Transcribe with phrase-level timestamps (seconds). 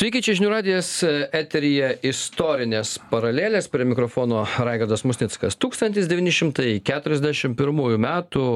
[0.00, 5.58] Sveiki, čia žinių radijas eteryje istorinės paralelės prie mikrofono Raigardas Musnickas.
[5.60, 6.88] 1941
[7.98, 8.06] m.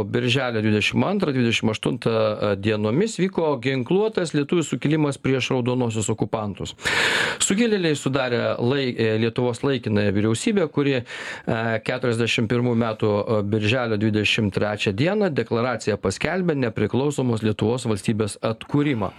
[0.09, 6.73] birželio 22-28 dienomis vyko ginkluotas lietuvių sukilimas prieš raudonosius okupantus.
[7.45, 11.05] Sukilėliai sudarė laik, Lietuvos laikinąją vyriausybę, kuri
[11.45, 12.89] 41 m.
[13.53, 15.13] birželio 23 d.
[15.43, 19.13] deklaraciją paskelbė nepriklausomos Lietuvos valstybės atkūrimą.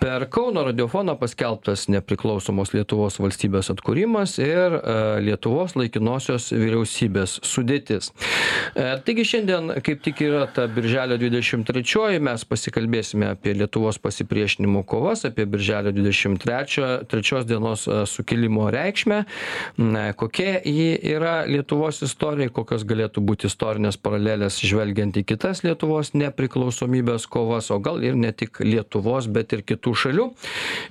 [0.00, 8.12] Per Kauno radiofoną paskelbė paskelbtas nepriklausomos Lietuvos valstybės atkūrimas ir e, Lietuvos laikinosios vyriausybės sudėtis.
[8.74, 15.24] E, taigi šiandien kaip tik yra ta birželio 23, mes pasikalbėsime apie Lietuvos pasipriešinimo kovas,
[15.24, 19.24] apie birželio 23 dienos e, sukilimo reikšmę,
[20.16, 27.26] kokia ji yra Lietuvos istorija, kokios galėtų būti istorinės paralelės žvelgiant į kitas Lietuvos nepriklausomybės
[27.30, 30.28] kovas, o gal ir ne tik Lietuvos, bet ir kitų šalių.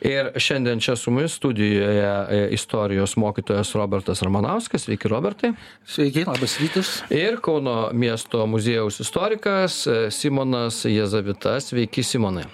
[0.08, 4.82] Ir šiandien čia su mumis studijoje e, istorijos mokytojas Robertas Ramanauskas.
[4.84, 5.54] Sveiki, Robertai.
[5.86, 7.04] Sveiki, labas rytas.
[7.10, 11.70] Ir Kauno miesto muziejaus istorikas e, Simonas Jezavitas.
[11.72, 12.46] Sveiki, Simonai.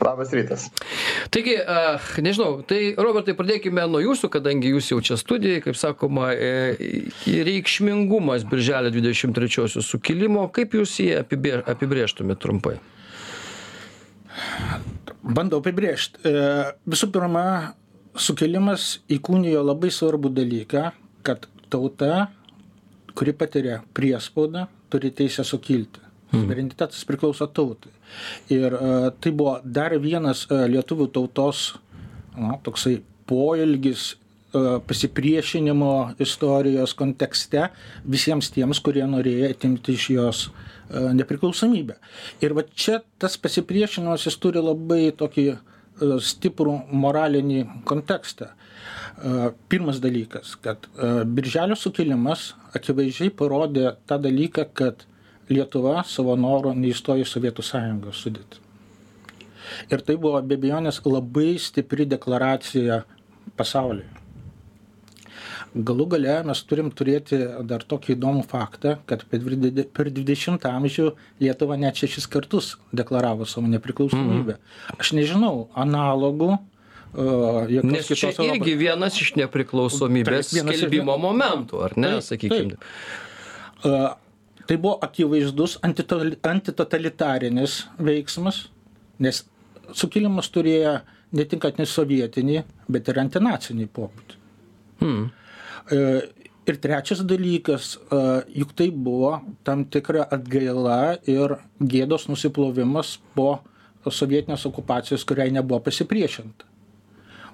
[0.00, 0.70] Labas rytas.
[1.30, 1.58] Taigi,
[2.24, 8.46] nežinau, tai Robertai, pradėkime nuo jūsų, kadangi jūs jau čia studijai, kaip sakoma, e, reikšmingumas
[8.48, 12.78] Birželio 23-osios sukilimo, kaip jūs jį apibrėžtumėte trumpai?
[15.22, 16.22] Bandau apibrėžti.
[16.26, 16.46] E,
[16.90, 17.44] visų pirma,
[18.18, 20.88] sukilimas įkūnijo labai svarbų dalyką,
[21.26, 22.26] kad tauta,
[23.16, 26.02] kuri patiria priespaudą, turi teisę sukilti.
[26.32, 27.90] Suverenitetas priklauso tautai.
[28.48, 31.74] Ir uh, tai buvo dar vienas uh, lietuvių tautos
[32.32, 32.94] na, toksai
[33.28, 35.92] poilgis uh, pasipriešinimo
[36.24, 37.66] istorijos kontekste
[38.08, 41.98] visiems tiems, kurie norėjo atimti iš jos uh, E, nepriklausomybę.
[42.44, 45.56] Ir va čia tas pasipriešinimas jis turi labai tokį e,
[46.22, 48.52] stiprų moralinį kontekstą.
[48.52, 50.88] E, pirmas dalykas, kad
[51.26, 55.06] Birželio sukilimas akivaizdžiai parodė tą dalyką, kad
[55.52, 58.62] Lietuva savo noro neįstojo į Sovietų sąjungos sudėtį.
[59.92, 63.02] Ir tai buvo be abejonės labai stipri deklaracija
[63.58, 64.21] pasaulyje
[65.74, 67.38] galų gale mes turim turėti
[67.68, 74.58] dar tokį įdomų faktą kad per dvidešimtą amžių lietuva net šešis kartus deklaravo savo nepriklausomybę
[74.58, 74.98] mhm.
[74.98, 76.58] aš nežinau analogų
[77.12, 82.78] Nes čia irgi vienas iš nepriklausomybės Taip, skelbimo momentų, ar ne, sakykime.
[83.82, 88.62] Tai buvo akivaizdus antitotalitarinis veiksmas,
[89.20, 89.42] nes
[89.92, 90.94] sukilimas turėjo
[91.36, 94.40] ne tik antisovietinį, bet ir antinacinį pobūdį.
[95.02, 95.28] Hmm.
[95.90, 95.98] E,
[96.66, 98.18] ir trečias dalykas, e,
[98.54, 103.62] juk tai buvo tam tikra atgaila ir gėdos nusiplovimas po
[104.06, 106.66] sovietinės okupacijos, kuriai nebuvo pasipriešinta.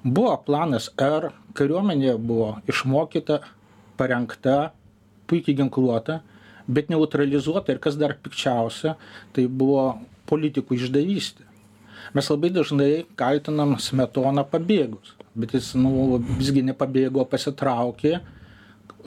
[0.05, 3.41] Buvo planas R, kariuomenė buvo išmokyta,
[3.99, 4.73] parengta,
[5.29, 6.21] puikiai ginkluota,
[6.69, 8.95] bet neutralizuota ir kas dar pikčiausia,
[9.33, 11.45] tai buvo politikų išdavystė.
[12.17, 18.19] Mes labai dažnai kaltinam smetoną pabėgus bet jis nu visgi nepabėgo pasitraukė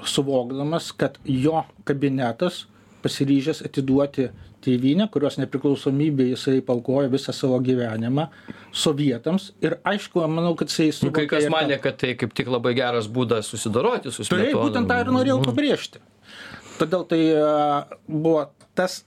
[0.08, 2.66] suvokdamas kad jo kabinetas
[3.02, 4.30] pasiryžęs atiduoti
[4.62, 8.28] tėvynę kurios nepriklausomybei jisai paaukojo visą savo gyvenimą
[8.84, 9.50] sovietams.
[9.66, 13.10] Ir aišku manau kad jisai nu, kai kas manė kad tai kaip tik labai geras
[13.12, 15.50] būdas susidoroti su smetona taip būtent tą ir norėjau mhm.
[15.50, 16.04] pabrėžti.
[16.78, 17.22] Todėl tai
[18.08, 18.46] buvo
[18.78, 19.02] tas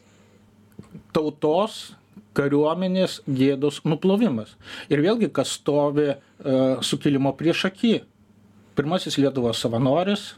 [1.14, 1.94] tautos
[2.34, 4.54] kariuomenės gėdos nuplovimas.
[4.92, 8.00] Ir vėlgi, kas stovi uh, sukilimo priešaky.
[8.74, 10.32] Pirmasis Lietuvos savanoris,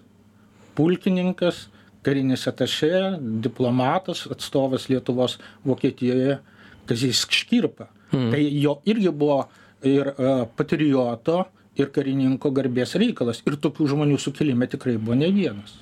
[0.77, 1.67] pulkininkas,
[2.05, 6.39] karinis atašė, diplomatas, atstovas Lietuvos Vokietijoje,
[6.87, 7.89] Kazys Škirpa.
[8.13, 8.29] Hmm.
[8.35, 9.41] Tai jo irgi buvo
[9.87, 11.47] ir uh, patrioto,
[11.77, 13.43] ir karininko garbės reikalas.
[13.49, 15.75] Ir tokių žmonių sukilime tikrai buvo ne vienas.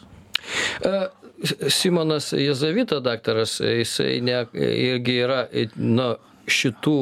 [1.68, 5.46] Simonas Jezavita daktaras, jisai ne, irgi yra,
[5.76, 6.14] na,
[6.50, 6.98] šitų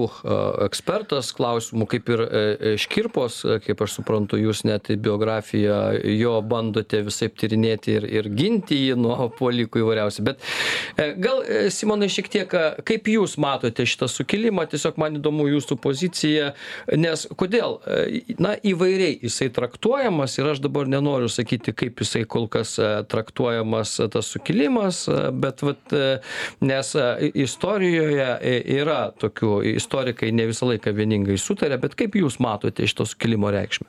[0.66, 2.42] ekspertas klausimų kaip ir e,
[2.72, 5.78] e, škirpos kaip aš suprantu jūs net biografiją
[6.14, 10.24] jo bandote visaip tyrinėti ir ir ginti jį nuo puolikų įvairiausių.
[10.26, 10.42] Bet
[10.96, 11.42] e, gal
[11.74, 12.56] simonai šiek tiek
[12.86, 14.66] kaip jūs matote šitą sukilimą?
[14.72, 16.52] Tiesiog man įdomu jūsų pozicija
[16.96, 17.80] nes kodėl?
[18.42, 22.76] Na įvairiai jisai traktuojamas ir aš dabar nenoriu sakyti kaip jisai kol kas
[23.12, 25.04] traktuojamas tas sukilimas
[25.42, 25.96] bet vat
[26.64, 26.94] nes
[27.46, 28.30] istorijoje
[28.78, 33.50] yra tokių tokių istorikai ne visą laiką vieningai sutaria bet kaip jūs matote šito sukilimo
[33.50, 33.88] reikšmę?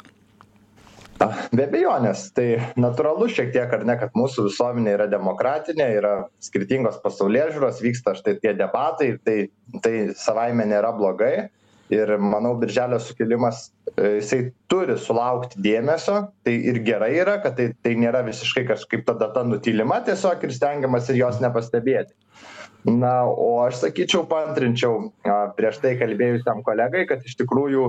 [1.54, 6.14] Be abejonės, tai natūralu šiek tiek, ar ne, kad mūsų visuomenė yra demokratinė, yra
[6.44, 9.38] skirtingos pasaulyje žiūros, vyksta štai tie debatai, tai,
[9.86, 11.48] tai savaime nėra blogai,
[11.94, 14.42] ir manau birželio sukilimas e, jisai
[14.72, 16.20] turi sulaukti dėmesio.
[16.44, 20.56] Tai ir gerai yra kad tai tai nėra visiškai kažkaip ta data nutylima tiesiog ir
[20.58, 22.16] stengiamasi jos nepastebėti
[22.86, 25.12] na o aš sakyčiau paantrinčiau
[25.58, 27.86] prieš tai kalbėjusiam kolegai kad iš tikrųjų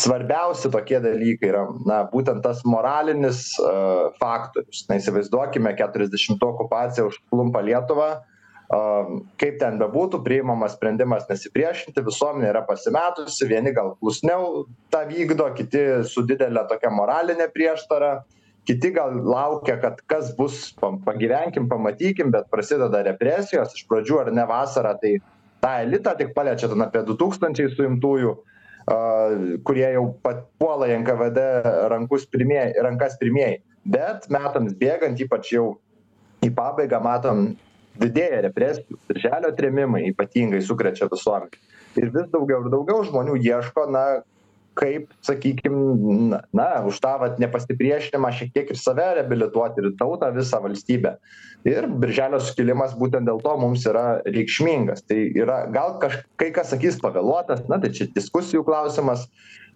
[0.00, 3.56] svarbiausi tokie dalykai yra na būtent tas moralinis
[4.22, 4.84] faktorius.
[4.88, 8.10] Na įsivaizduokime keturiasdešimtų okupacija užklumpa lietuvą
[8.70, 15.82] kaip ten bebūtų priimamas sprendimas nesipriešinti visuomenė yra pasimetusi vieni gal klusniau tą vykdo kiti
[16.06, 18.20] su didele tokia moraline prieštara
[18.68, 24.46] kiti gal laukia kad kas bus pagyvenkim pamatykim bet prasideda represijos iš pradžių ar ne
[24.48, 25.16] vasarą tai
[25.60, 28.36] tą elitą tik paliečia ten apie du tūkstančiai suimtųjų
[29.64, 31.44] kurie jau papuola į nkvd
[31.92, 33.60] rankus pirmieji rankas pirmieji.
[33.84, 35.78] Bet metams bėgant ypač jau
[36.44, 37.54] į pabaigą matom
[38.00, 41.58] didėja represijų birželio trėmimai ypatingai sukrečia visuomenę.
[41.98, 44.04] Ir vis daugiau ir daugiau žmonių ieško na
[44.80, 45.76] kaip sakykim
[46.56, 51.14] na už tą vat nepasipriešinimą šiek tiek ir save reabilituoti ir tautą visą valstybę.
[51.68, 55.04] Ir birželio sukilimas būtent dėl to mums yra reikšmingas.
[55.04, 59.26] Tai yra gal kaž kai kas sakys pavėluotas na tai čia diskusijų klausimas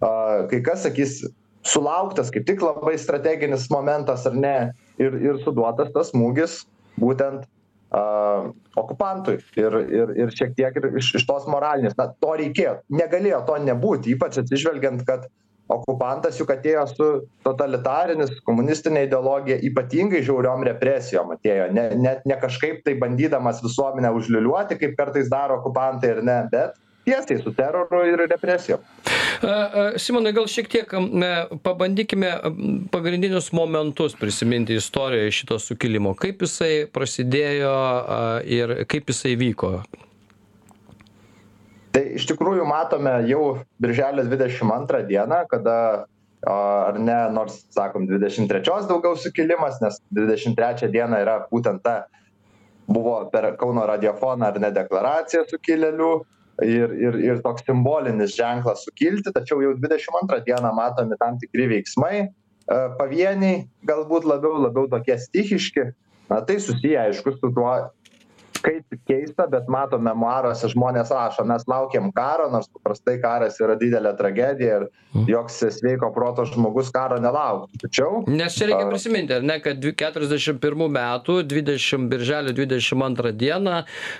[0.00, 0.12] a
[0.50, 1.20] kai kas sakys
[1.64, 4.56] sulauktas kaip tik labai strateginis momentas ar ne
[5.00, 6.62] ir ir suduotas tas smūgis
[7.00, 7.44] būtent
[7.94, 8.02] a
[8.80, 13.40] okupantui ir ir ir šiek tiek ir iš iš tos moralinės na to reikėjo negalėjo
[13.48, 15.28] to nebūt ypač atsižvelgiant kad
[15.74, 17.08] okupantas juk atėjo su
[17.46, 24.80] totalitarinis komunistine ideologija ypatingai žiauriom represijom atėjo ne net ne kažkaip tai bandydamas visuomenę užliūliuoti
[24.82, 28.80] kaip kartais daro okupantai ar ne bet tiesiai su teroru ir represijom.
[29.96, 30.94] Simonai, gal šiek tiek
[31.64, 32.30] pabandykime
[32.92, 36.14] pagrindinius momentus prisiminti istorijoje šito sukilimo.
[36.18, 37.74] Kaip jisai prasidėjo
[38.46, 39.76] ir kaip jisai vyko?
[41.94, 43.42] Tai iš tikrųjų matome jau
[43.82, 45.76] birželio 22 dieną, kada
[46.44, 52.04] ar ne, nors sakom 23 daugiau sukilimas, nes 23 diena yra būtent ta,
[52.86, 56.10] buvo per Kauno radiofoną ar ne deklaracija sukilėlių,
[56.62, 61.66] ir ir ir toks simbolinis ženklas sukilti tačiau jau dvidešim antrą dieną matomi tam tikri
[61.72, 62.28] veiksmai e,
[62.98, 65.90] pavieniai galbūt labiau labiau tokie stichiški.
[66.30, 67.72] Na tai susiję aišku su tuo
[68.64, 74.14] kaip keista bet matom memuaruose žmonės rašo mes laukėm karo nors paprastai karas yra didelė
[74.18, 75.28] tragedija ir Mhm.
[75.30, 79.92] joks sveiko proto žmogus karo nelauktų tačiau Nes čia reikia prisiminti, ar ne, kad dvi-
[79.94, 83.76] 41 metų 20 birželio 22 dieną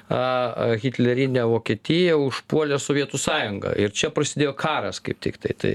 [0.09, 3.75] a, hitlerinė Vokietija užpuolė Sovietų sąjungą.
[3.83, 5.57] Ir čia prasidėjo karas kaip tik tai.
[5.59, 5.75] tai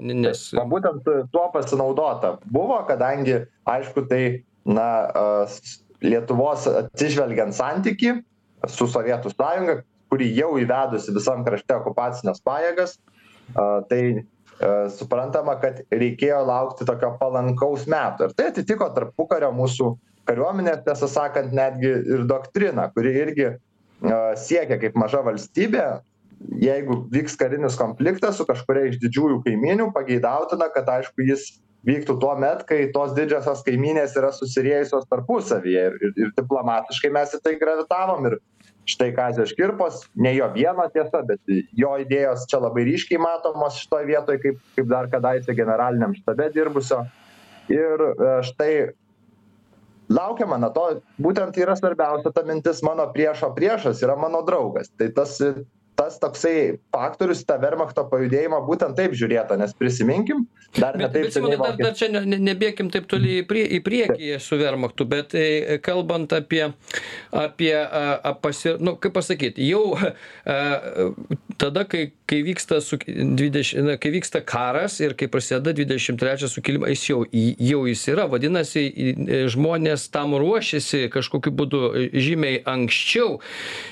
[0.00, 1.02] nes, Va būtent
[1.32, 4.86] tuo pasinaudota buvo, kadangi, aišku, tai, na,
[6.04, 8.18] Lietuvos atsižvelgiant santyki
[8.68, 9.80] su Sovietų sąjunga,
[10.12, 12.98] kuri jau įvedusi visam krašte okupacinės pajėgas,
[13.90, 14.00] tai
[14.94, 18.28] suprantama, kad reikėjo laukti tokio palankaus metų.
[18.28, 19.94] Ir tai atitiko tarpukario mūsų
[20.28, 23.56] kariuomenės, tiesą sakant, netgi ir doktrina, kuri irgi a,
[24.38, 25.88] siekia kaip maža valstybė
[26.60, 31.46] jeigu vyks karinis konfliktas su kažkuria iš didžiųjų kaimynių pageidautina kad aišku jis
[31.84, 37.42] vyktų tuomet kai tos didžiosios kaimynės yra susiriejusios tarpusavyje ir ir ir diplomatiškai mes į
[37.44, 38.38] tai gravitavom ir
[38.88, 41.40] štai kazio škirpos ne jo vieno tiesa bet
[41.72, 47.04] jo idėjos čia labai ryškiai matomos šitoj vietoj kaip kaip dar kadaise generaliniam štabe dirbusio.
[47.72, 48.72] Ir e, štai
[50.12, 50.84] laukiama na to
[51.20, 54.92] būtent yra svarbiausia ta mintis mano priešo priešas yra mano draugas.
[54.98, 55.38] Tai tas
[55.98, 60.44] tas toksai faktorius tą vermachto pajudėjimą būtent taip žiūrėta nes prisiminkim
[60.78, 63.80] dar ne taip seniai dar, dar čia ne, ne, nebėkim taip toli į, prie, į
[63.86, 66.64] priekį su Vermachtu, bet e, kalbant apie,
[67.30, 70.58] apie a, pasi, nu, kaip pasakyti, jau a,
[71.58, 76.90] tada, kai, kai, vyksta su, 20, na, kai vyksta karas ir kai prasideda 23 sukilimas,
[76.94, 81.82] jis jau, į- jau jis yra, vadinasi, e, žmonės tam ruošiasi kažkokiu būdu
[82.12, 83.38] žymiai anksčiau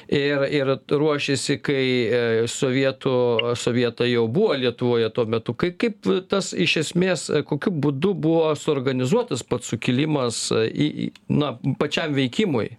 [0.09, 3.17] ir, ir ruošiasi, kai e, sovietų,
[3.59, 5.55] sovietai jau buvo Lietuvoje tuo metu.
[5.55, 11.55] Kaip, kaip tas iš esmės, e, kokiu būdu buvo suorganizuotas pats sukilimas e, į, na,
[11.81, 12.71] pačiam veikimui?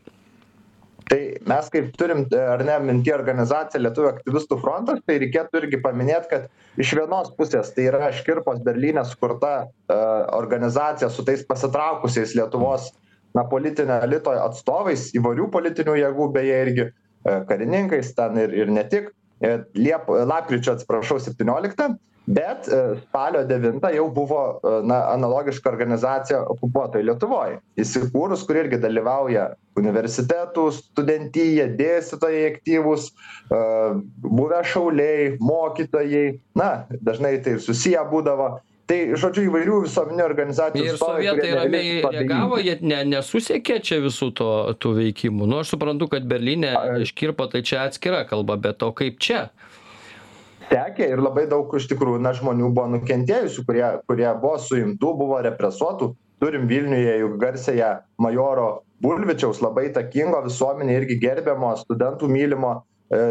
[1.13, 5.79] Tai mes kaip turim e, ar ne minty organizaciją lietuvių aktyvistų frontas tai reikėtų irgi
[5.83, 6.47] paminėt kad
[6.81, 9.97] iš vienos pusės tai yra škirpos berlyne sukurta e,
[10.39, 12.89] organizacija su tais pasitraukusiais lietuvos
[13.37, 16.93] na politinio elito atstovais įvairių politinių jėgų beje irgi e,
[17.49, 19.13] karininkais ten ir ir ne tik
[19.75, 21.93] liep lapkričio atsiprašau septynioliktą
[22.25, 22.69] bet
[23.01, 24.43] spalio devintą jau buvo
[24.87, 33.09] na analogiška organizacija okupuotoj lietuvoj įsikūrus kuri irgi dalyvauja universitetų studentija dėstytojai aktyvūs
[34.23, 36.39] buvę šauliai mokytojai.
[36.55, 38.53] Na dažnai tai ir susiję būdavo
[38.89, 44.49] tai žodžiu įvairių visuomeninių organizacijų ir sovietai ramiai reagavo jie ne nesusekė čia visų to
[44.83, 45.47] tų veikimų.
[45.49, 46.73] Nu aš suprantu kad berlyne
[47.09, 49.47] škirpa tai čia atskira kalba bet o kaip čia?
[50.69, 55.41] Sekė ir labai daug iš tikrųjų na žmonių buvo nukentėjusių kurie kurie buvo suimtų buvo
[55.45, 56.13] represuotų.
[56.43, 62.81] Turim vilniuje juk garsiąją majoro bulvičiaus labai įtakingo visuomenėj irgi gerbiamo studentų mylimo e,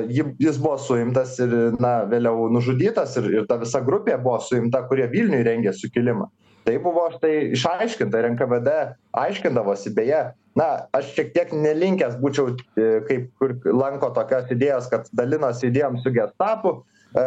[0.09, 5.09] jis buvo suimtas ir na vėliau nužudytas ir ir ta visa grupė buvo suimta kurie
[5.11, 6.29] vilniuj rengė sukilimą.
[6.63, 8.77] Tai buvo štai išaiškinta ir nkvd
[9.25, 10.23] aiškindavosi beje
[10.55, 15.99] na aš šiek tiek nelinkęs būčiau e, kaip kur lanko tokios idėjos kad dalinosi idėjom
[16.05, 16.75] su gestapu.
[17.17, 17.25] E,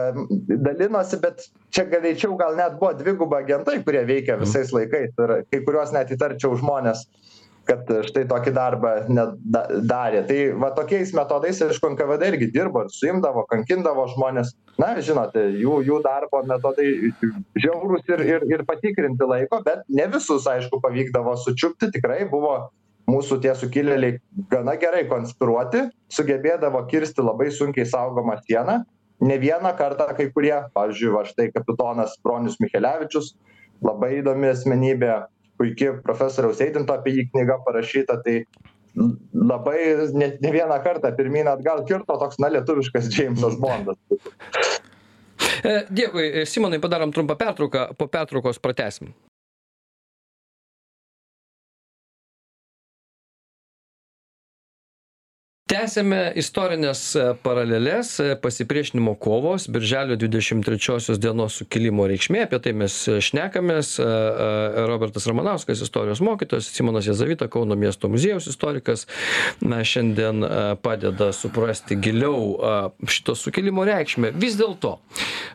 [0.67, 5.63] dalinosi bet čia greičiau gal net buvo dviguba agentai kurie veikė visais laikais ir kai
[5.65, 7.05] kuriuos net įtarčiau žmones
[7.65, 10.21] kad štai tokį darbą net da darė.
[10.29, 15.81] Tai va tokiais metodais aišku nkvd irgi dirbo ir suimdavo kankindavo žmones na žinote jų
[15.87, 16.87] jų darbo metodai
[17.57, 21.91] žiaurūs ir ir ir patikrinti laiko bet ne visus aišku pavykdavo sučiupti.
[21.95, 22.55] Tikrai buvo
[23.09, 24.19] mūsų tie sukilėliai
[24.51, 28.83] gana gerai konspiruoti sugebėdavo kirsti labai sunkiai saugomą sieną.
[29.25, 33.33] Ne vieną kartą kai kurie pavyzdžiui va štai kapitonas bronius michelevičius
[33.85, 35.13] labai įdomi asmenybė
[35.57, 38.41] puiki profesoriaus eidinto apie jį knyga parašyta tai
[38.95, 39.79] labai
[40.13, 43.99] ne ne vieną kartą pirmyn atgal kirto toks na lietuviškas džeimsas bondas.
[45.65, 49.13] E, dėkui simonai padarom trumpą pertrauką po pertraukos pratęsim
[55.67, 63.95] tęsiame istorines paraleles pasipriešinimo kovos birželio dvidešim trečiosios dienos sukilimo reikšmė apie tai mes šnekamės
[63.99, 64.09] a
[64.45, 69.07] a robertas ramanauskas istorijos mokytojas simonas jazavita kauno miesto muziejaus istorikas
[69.61, 70.45] na šiandien
[70.85, 72.59] padeda suprasti giliau
[73.07, 74.31] šito sukilimo reikšmę.
[74.37, 74.99] Vis dėlto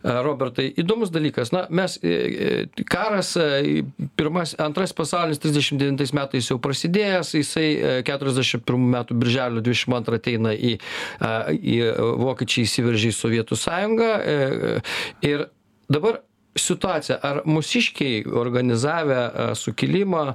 [0.03, 1.53] robertai įdomus dalykas.
[1.55, 3.85] Na mes e, e, karas e,
[4.17, 7.69] pirmas antrasis pasaulinis trisdešim devintais metais jau prasidėjęs jisai
[8.07, 10.77] keturiasdešim pirmų metų birželio dvidešim antrą ateina į
[11.61, 11.77] į
[12.21, 14.75] vokiečiai įsiveržė į sovietų sąjungą e,
[15.27, 15.47] ir
[15.91, 16.23] dabar
[16.59, 20.35] situacija ar mūsiškiai organizavę sukilimą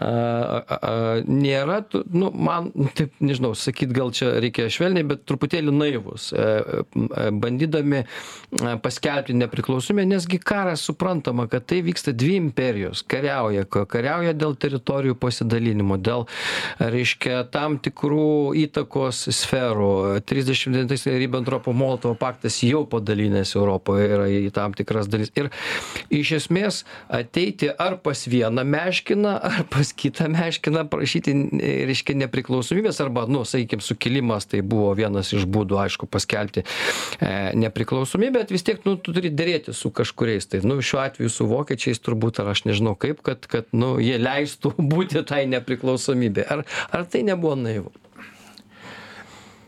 [0.00, 0.92] a a
[1.24, 6.46] nėra tų nu man taip nežinau sakyt gal čia reikia švelniai bet truputėlį naivūs e,
[6.46, 13.02] e, bandydami a paskelbti nepriklausomybę nes gi karas suprantama kad tai vyksta dvi imperijos.
[13.08, 16.26] Kariauja ka kariauja dėl teritorijų pasidalinimo dėl
[16.80, 20.20] reiškia tam tikrų įtakos sferų.
[20.26, 25.32] trisdešim devintais ribentropo molotovo paktas jau padalinęs europą yra į tam tikras dalis.
[25.36, 25.50] Ir
[26.10, 31.34] iš esmės ateiti ar pas vieną meškiną ar pas kitą meškiną prašyti
[31.86, 36.64] reiškia nepriklausomybės arba nu sakykim sukilimas tai buvo vienas iš būdų aišku paskelbti
[37.20, 40.48] e nepriklausomybę bet vis tiek nu tu turi derėtis su kažkuriais.
[40.50, 44.18] Tai nu šiuo atveju su vokiečiais turbūt ar aš nežinau kaip kad kad nu jie
[44.20, 47.92] leistų būti tai nepriklausomybei ar ar tai nebuvo naivu?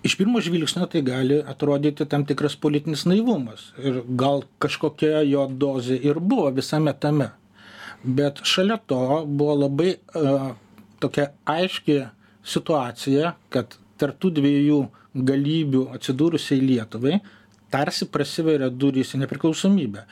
[0.06, 3.72] Iš pirmo žvilgsnio tai gali atrodyti tam tikras politinis naivumas.
[3.82, 7.32] Ir gal kažkokia jo dozė ir buvo visame tame
[8.02, 10.54] bet šalia to buvo labai a,
[11.02, 11.98] tokia aiški
[12.46, 14.78] situacija kad tarp tų dviejų
[15.28, 17.18] galybių atsidūrusiai lietuvai
[17.72, 20.04] tarsi prasiveria durys į nepriklausomybę.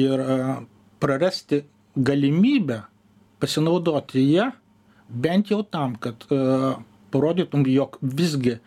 [0.00, 0.60] Ir a,
[1.02, 1.62] prarasti
[1.96, 2.82] galimybę
[3.42, 4.52] pasinaudoti ja
[5.08, 6.78] bent jau tam kad a,
[7.12, 8.60] parodytum jog visgi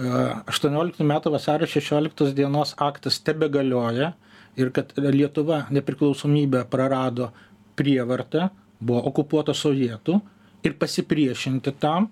[0.00, 4.12] aštuonioliktų metų vasario šešioliktos dienos aktas tebegalioja
[4.56, 7.30] ir kad lietuva nepriklausomybę prarado
[7.80, 10.20] prievarta buvo okupuota sovietų
[10.64, 12.10] ir pasipriešinti tam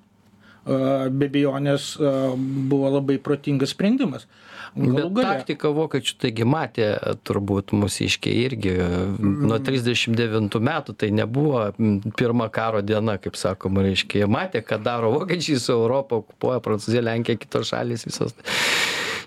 [0.68, 1.94] be abejonės
[2.68, 4.26] buvo labai protingas sprendimas.
[4.76, 6.88] Bet taktika vokiečių taigi matė
[7.26, 8.74] turbūt mūsiškiai irgi
[9.18, 11.64] nuo 39 metų, tai nebuvo
[12.18, 17.04] pirma karo diena, kaip sakoma, reiškia, jie matė, ką daro vokiečiai su Europą, okupuoja Prancūzija,
[17.06, 18.36] Lenkija, kitos šalys visos.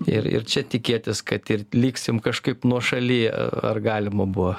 [0.10, 4.56] Ir, ir čia tikėtis, kad ir liksim kažkaip nuo šaly, ar galima buvo.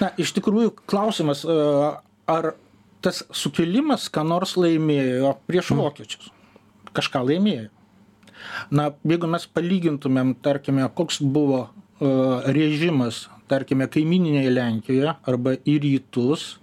[0.00, 2.54] Na, iš tikrųjų, klausimas, ar
[3.04, 6.32] tas sukilimas ką nors laimėjo prieš vokiečius?
[6.96, 7.70] Kažką laimėjo.
[8.74, 16.54] Na, jeigu mes palygintumėm, tarkime, koks buvo uh, režimas, tarkime, kaimininėje Lenkijoje arba į rytus,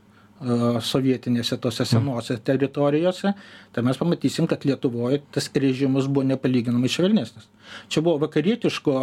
[0.82, 3.36] sovietinėse tose senose teritorijose,
[3.74, 7.46] tai mes pamatysim, kad Lietuvoje tas režimas buvo nepalyginamai švelnesnis.
[7.94, 8.96] Čia buvo vakarietiško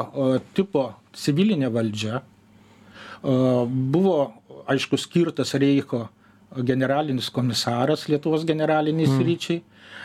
[0.58, 2.25] tipo civilinė valdžia,
[3.22, 4.16] buvo,
[4.70, 6.06] aišku, skirtas Reiko
[6.64, 9.25] generalinis komisaras Lietuvos generaliniai mm.
[9.26, 9.62] ryčiai,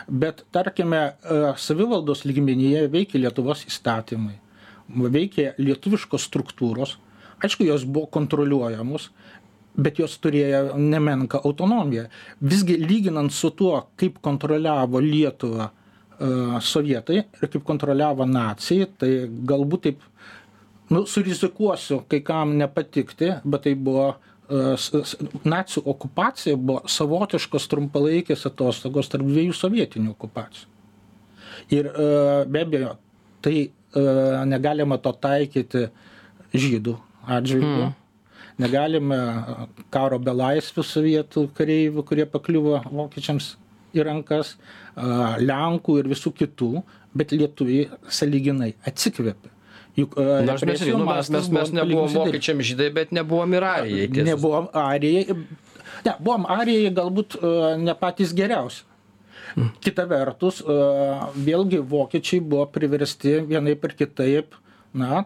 [0.08, 1.14] bet tarkime,
[1.56, 4.36] savivaldos lygmenyje veikia Lietuvos įstatymai,
[4.88, 6.98] veikia lietuviškos struktūros,
[7.44, 9.08] aišku, jos buvo kontroliuojamos,
[9.74, 12.06] bet jos turėjo nemenką autonomiją.
[12.44, 15.70] Visgi lyginant su tuo, kaip kontroliavo Lietuvą
[16.62, 20.04] sovietai ir kaip kontroliavo nacijai, tai galbūt taip,
[20.94, 24.86] nu, surizikuosiu kai kam nepatikti, bet tai buvo uh,
[25.44, 30.70] nacijų okupacija buvo savotiškos trumpalaikės atostogos tarp dviejų sovietinių okupacijų.
[31.74, 32.94] Ir uh, be abejo,
[33.44, 35.88] tai uh, negalima to taikyti
[36.54, 37.90] žydų atžvilgiu.
[37.90, 38.00] Mm
[38.60, 39.18] negalime
[39.90, 43.54] karo belaisvių sovietų kareivių, kurie pakliuvo vokiečiams
[43.94, 44.54] į rankas,
[44.94, 46.70] Lenkų ir visų kitų,
[47.14, 49.50] bet lietuviai saliginai atsikvėpė.
[49.94, 54.08] Juk Nors mes, nu, mes, mes, mes nebuvom vokiečiam žydai, bet nebuvom ir arijai.
[54.08, 54.26] Tiesas.
[54.32, 55.36] Nebuvom arijai.
[56.04, 57.38] Ne, buvom arijai galbūt
[57.78, 58.82] ne patys geriausi.
[59.54, 59.70] Hmm.
[59.84, 60.58] Kita vertus,
[61.46, 64.58] vėlgi vokiečiai buvo priversti vienaip ir kitaip,
[64.98, 65.22] na,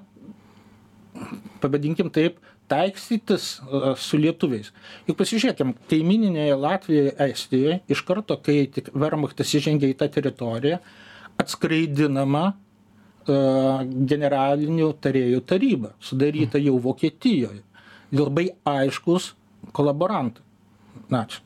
[1.62, 2.36] pavadinkim taip,
[2.68, 3.48] taikstytis
[3.96, 4.68] su lietuviais.
[5.08, 10.82] Juk pasižiūrėkim, kaimininėje Latvijoje, Estijoje, iš karto, kai tik Vermachtas įžengė į tą teritoriją,
[11.40, 12.50] atskraidinama
[13.28, 17.62] generalinių tarėjų taryba, sudaryta jau Vokietijoje.
[18.14, 19.32] Labai aiškus
[19.76, 20.44] kolaborantai.
[21.12, 21.42] Na, čia.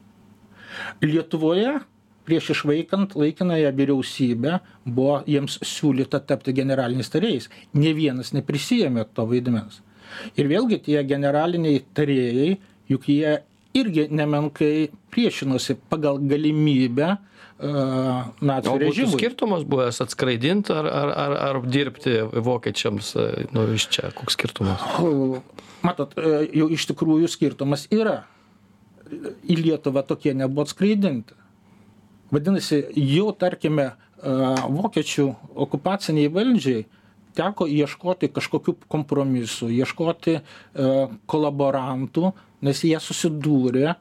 [1.02, 1.80] Lietuvoje
[2.24, 7.48] prieš išvaikant laikinąją vyriausybę buvo jiems siūlyta tapti generaliniais tarėjais.
[7.74, 9.82] Ne vienas neprisijėmė to vaidmens.
[10.38, 12.56] Ir vėlgi tie generaliniai tarėjai,
[12.88, 13.40] juk jie
[13.74, 17.20] irgi nemenkai priešinosi pagal galimybę uh,
[17.62, 19.14] nacių režimui.
[19.14, 23.12] skirtumas buvęs atskraidinti ar, ar, ar, ar dirbti vokiečiams
[23.54, 24.10] nu, iš čia?
[24.16, 24.82] Koks skirtumas?
[25.86, 26.16] Matot,
[26.50, 28.24] jau iš tikrųjų skirtumas yra.
[29.12, 31.36] Į Lietuvą tokie nebuvo atskraidinti.
[32.32, 33.92] Vadinasi, jau tarkime,
[34.22, 35.26] vokiečių
[35.64, 36.84] okupaciniai valdžiai
[37.36, 40.42] teko ieškoti kažkokių kompromisų, ieškoti e,
[41.26, 43.94] kolaborantų, nes jie susidūrė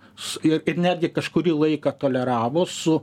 [0.45, 2.99] ir, ir netgi kažkurį laiką toleravo su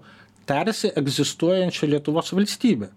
[0.49, 2.91] tarsi egzistuojančia Lietuvos valstybė.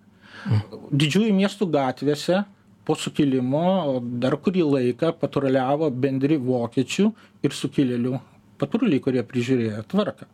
[0.92, 2.42] Didžiųjų miestų gatvėse
[2.88, 7.08] po sukilimo dar kurį laiką patruliavo bendri vokiečių
[7.46, 8.18] ir sukilėlių
[8.62, 10.28] patruliai, kurie prižiūrėjo tvarką.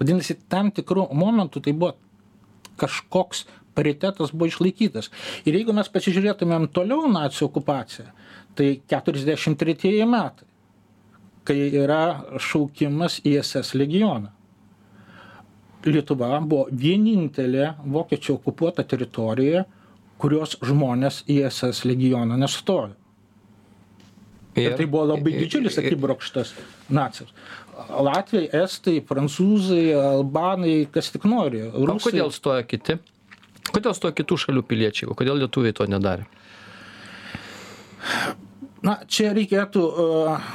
[0.00, 1.94] Vadinasi, tam tikrų momentų tai buvo
[2.80, 3.44] kažkoks
[3.74, 5.10] paritetas buvo išlaikytas.
[5.46, 8.06] Ir jeigu mes pasižiūrėtumėm toliau nacijų okupaciją,
[8.58, 10.46] tai 43 metai,
[11.44, 12.04] kai yra
[12.40, 14.30] šaukimas į SS legioną.
[15.84, 19.64] Lietuva buvo vienintelė vokiečių okupuota teritorija,
[20.20, 22.94] kurios žmonės į SS legioną nestojo.
[24.54, 26.52] Ir, ir tai buvo labai didžiulis akibrokštas
[26.94, 27.32] nacijos.
[27.74, 31.64] Latvijai, Estai, Prancūzai, Albanai, kas tik nori.
[31.74, 31.96] Rusai.
[31.96, 33.00] O kodėl stojo kiti?
[33.74, 36.28] Kodėl stojo kitų šalių piliečiai, o kodėl lietuviai to nedarė?
[38.84, 40.50] Na, čia reikėtų uh,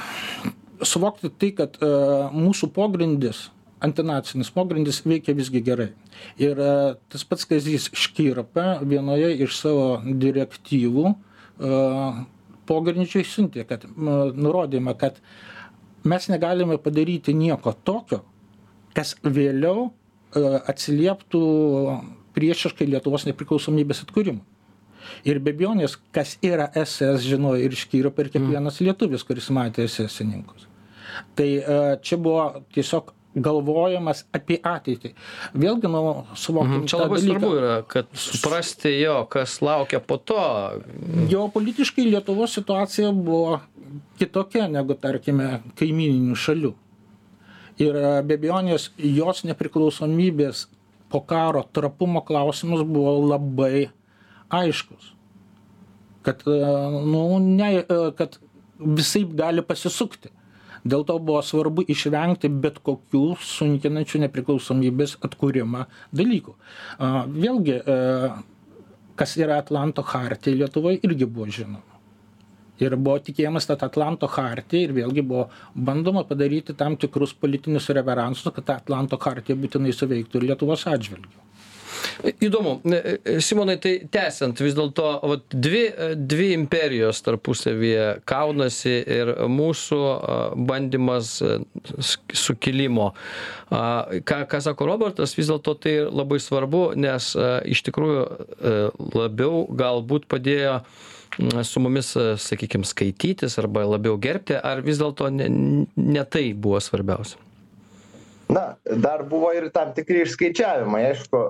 [0.86, 3.50] suvokti tai, kad uh, mūsų pogrindis,
[3.86, 5.92] antinacinis pogrindis veikia visgi gerai.
[6.42, 12.20] Ir uh, tas pats Kazys Škirpa vienoje iš savo direktyvų uh,
[12.70, 15.18] pogrindžiai siuntė, kad nurodėme, kad
[16.08, 18.22] mes negalime padaryti nieko tokio,
[18.98, 21.44] kas vėliau uh, atsilieptų
[22.38, 24.46] priešiškai Lietuvos nepriklausomybės atkūrimui.
[25.28, 28.90] Ir be abejonės, kas yra SS, žinojo ir iškyro per kiekvienas mm.
[28.90, 30.68] lietuvis, kuris matė SS-ininkus.
[31.36, 32.44] Tai e, čia buvo
[32.76, 33.12] tiesiog
[33.46, 35.14] galvojimas apie ateitį.
[35.54, 36.04] Vėlgi, nu,
[36.36, 36.82] suvokim.
[36.82, 36.90] Mhm.
[36.92, 37.40] Čia labai dalyką.
[37.40, 40.40] svarbu yra, kad suprasti jo, kas laukia po to.
[41.32, 43.60] Geopolitiškai Lietuvos situacija buvo
[44.20, 46.74] kitokia negu, tarkime, kaimininių šalių.
[47.80, 50.66] Ir e, be abejonės jos nepriklausomybės
[51.10, 53.90] po karo trapumo klausimas buvo labai
[54.54, 55.14] aiškus.
[56.26, 56.60] Kad, e,
[57.08, 58.38] nu, ne, e, kad
[58.80, 60.32] visai gali pasisukti.
[60.84, 66.56] Dėl to buvo svarbu išvengti bet kokių sunkinančių nepriklausomybės atkūrimą dalykų.
[67.36, 68.32] Vėlgi, e,
[69.20, 71.90] kas yra Atlanto hartija Lietuvoje, irgi buvo žinoma
[72.86, 78.54] ir buvo tikėjamas kad atlanto chartija ir vėlgi buvo bandoma padaryti tam tikrus politinius reveransus
[78.56, 81.49] kad ta atlanto chartija būtinai suveiktų ir lietuvos atžvilgiu
[82.42, 82.80] įdomu.
[82.84, 85.10] E, e, simonai tai tęsiant vis dėlto
[85.52, 85.84] dvi
[86.20, 90.02] dvi imperijos tarpusavyje kaunasi ir mūsų
[90.70, 91.36] bandymas
[92.44, 93.12] sukilimo.
[93.70, 97.34] Ką ką sako robertas vis dėlto tai labai svarbu nes
[97.70, 98.26] iš tikrųjų
[99.16, 100.80] labiau galbūt padėjo
[101.64, 105.52] su mumis sakykim skaitytis arba labiau gerbti ar vis dėlto ne
[105.96, 107.49] ne tai buvo svarbiausia
[108.50, 111.42] na dar buvo ir tam tikri išskaičiavimai aišku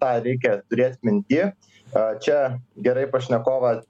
[0.00, 1.42] tą reikia turėt minty.
[2.24, 2.38] Čia
[2.84, 3.84] gerai pašnekovas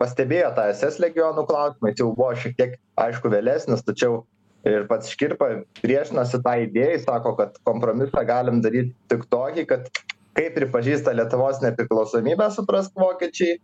[0.00, 4.22] pastebėjo tą ss legionų klausimą jis jau buvo šiek tiek aišku vėlesnis tačiau
[4.66, 9.90] ir pats škirpa priešinosi tai idėjai sako kad kompromisą galim daryt tik tokį kad
[10.38, 13.58] kai pripažįsta lietuvos nepriklausomybę suprask vokiečiai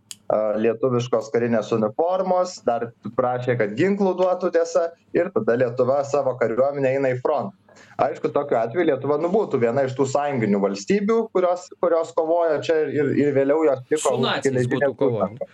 [0.63, 7.15] lietuviškos karinės uniformos dar prašė kad ginklų duotų tiesa ir tada lietuva savo kariuomene eina
[7.15, 7.66] į frontą
[8.07, 12.79] aišku tokiu atveju lietuva nu būtų viena iš tų sąjunginių valstybių kurios kurios kovojo čia
[12.93, 15.51] ir ir vėliau jos liko būtų kovojama.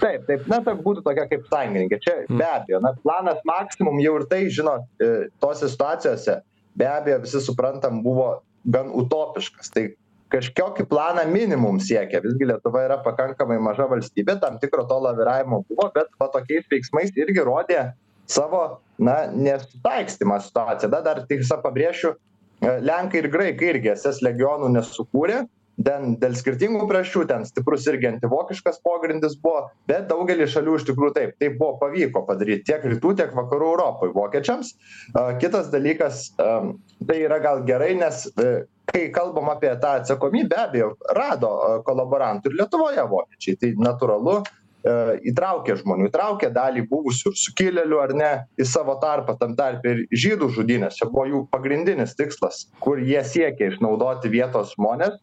[0.00, 0.46] Taip taip.
[0.48, 1.98] Na tai būtų tokia kaip sąjungininkė.
[2.04, 6.40] Čia be abejo na planas maksimum jau ir tai žinot e, tose situacijose
[6.80, 8.30] be abejo visi suprantam buvo
[8.64, 9.72] gan utopiškas.
[9.74, 9.90] Tai
[10.32, 12.22] kažkokį planą minimum siekia.
[12.24, 17.12] Visgi lietuva yra pakankamai maža valstybė tam tikro to laviravimo buvo bet va tokiais veiksmais
[17.18, 17.90] irgi rodė
[18.30, 18.64] savo
[18.98, 25.44] na nesutaikstymą situacija da dar tiesa pabrėšiu e, lenkai ir graikai irgi ss legionų nesukūrė
[25.84, 31.14] ten dėl skirtingų priežasčių ten stiprus irgi antivokiškas pogrindis buvo bet daugely šalių iš tikrųjų
[31.16, 34.74] taip tai buvo pavyko padaryt tiek rytų tiek vakarų europoj vokiečiams.
[35.16, 36.74] A kitas dalykas am
[37.08, 38.52] tai yra gal gerai nes e,
[38.90, 41.52] kai kalbam apie tą atsakomybę be abejo rado
[41.86, 48.30] kolaborantų ir lietuvoje vokiečiai tai natūralu E, įtraukė žmonių įtraukė dalį buvusių sukilėlių ar ne
[48.60, 53.20] į savo tarpą tam tarpe ir žydų žudynės čia buvo jų pagrindinis tikslas kur jie
[53.24, 55.18] siekė išnaudoti vietos žmones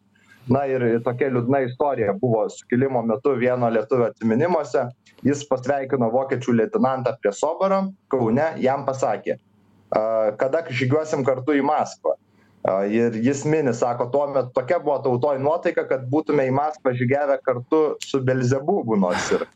[0.48, 4.86] na ir tokia liūdna istorija buvo sukilimo metu vieno lietuvio atsiminimuose
[5.26, 7.82] jis pasveikino vokiečių leitenantą prie soboro
[8.14, 9.40] kaune jam pasakė
[9.90, 10.06] a
[10.38, 12.14] kada žygiuosim kartu į maskvą
[12.90, 17.80] ir jis mini sako tuomet tokia buvo tautoj nuotaika kad būtume į maskvą žygiavę kartu
[18.04, 19.46] su belzebubu nors ir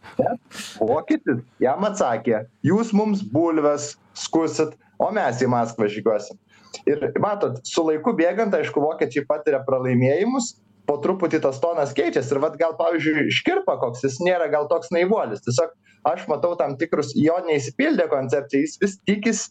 [0.81, 3.93] vokietis jam atsakė jūs mums bulves
[4.25, 6.39] skusit o mes į maskvą žygiuosim.
[6.89, 10.55] Ir matot su laiku bėgant aišku vokiečiai patiria pralaimėjimus
[10.89, 14.93] po truputį tas tonas keičiasi ir vat gal pavyzdžiui škirpa koks jis nėra gal toks
[14.95, 15.75] naivuolis tiesiog
[16.09, 19.45] aš matau tam tikrus jo neišsipildė koncepcija jis vis tikis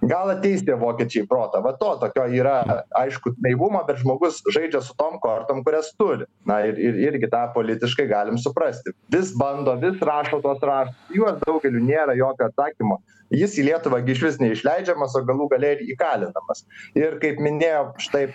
[0.00, 1.60] gal ateis tie vokiečiai į protą.
[1.64, 2.58] Va to tokio yra
[3.00, 6.28] aišku naivumo bet žmogus žaidžia su tom kortom kurias turi.
[6.46, 8.94] Na ir ir irgi tą politiškai galim suprasti.
[9.14, 10.96] Vis bando vis rašo tuos raštus.
[11.12, 13.00] Į juos daugeliui nėra jokio atsakymo.
[13.34, 16.64] Jis į lietuvą gi išvis neišleidžiamas o galų gale ir įkalinamas.
[16.96, 18.28] Ir kaip minėjo štai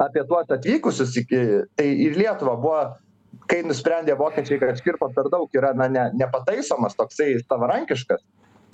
[0.00, 1.42] apie tuos atvykusius iki
[1.76, 2.78] tai į lietuvą buvo
[3.50, 8.22] kai nusprendė vokiečiai kad škirpa per daug yra na ne nepataisomas toksai savarankiškas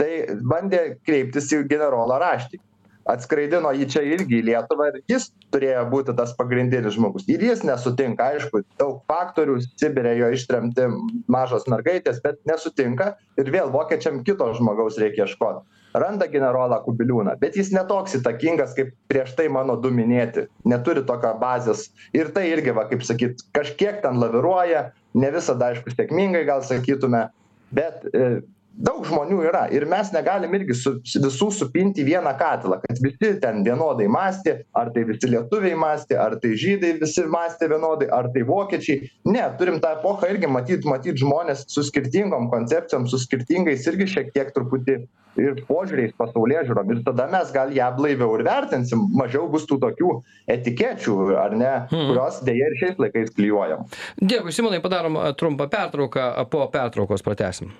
[0.00, 2.64] tai bandė kreiptis į generolą raštikį
[3.08, 7.26] atskraidino jį čia irgi į lietuvą ir jis turėjo būti tas pagrindinis žmogus.
[7.30, 10.86] Ir jis nesutinka aišku daug faktorių sibire jo ištremti
[11.30, 15.64] mažos mergaitės bet nesutinka ir vėl vokiečiam kito žmogaus reikia ieškot.
[15.90, 20.46] Randa generolą kubiliūną bet jis ne toks įtakingas kaip prieš tai mano du minėti.
[20.68, 21.88] Neturi tokio bazės.
[22.14, 27.26] Ir tai irgi va kaip sakyt kažkiek ten laviruoja ne visada aišku sėkmingai gal sakytume
[27.74, 28.40] bet e,
[28.80, 33.32] daug žmonių yra ir mes negalim irgi su visų supint į vieną katilą kad visi
[33.42, 38.30] ten vienodai mąstė ar tai visi lietuviai mąstė ar tai žydai visi mąstė vienodai ar
[38.34, 39.10] tai vokiečiai.
[39.28, 44.32] Ne turim tą epochą irgi matyt matyt žmones su skirtingom koncepcijom su skirtingais irgi šiek
[44.36, 45.00] tiek truputį
[45.40, 46.90] ir požiūriais pasaulėžiūrom.
[46.94, 50.16] Ir tada mes gal ją blaiviau ir vertinsim mažiau bus tų tokių
[50.56, 53.86] etikečių ar ne kurios deja ir šiais laikais klijuojam.
[54.20, 57.70] Dėkui simonai padarom trumpą pertrauką po pertraukos pratęsim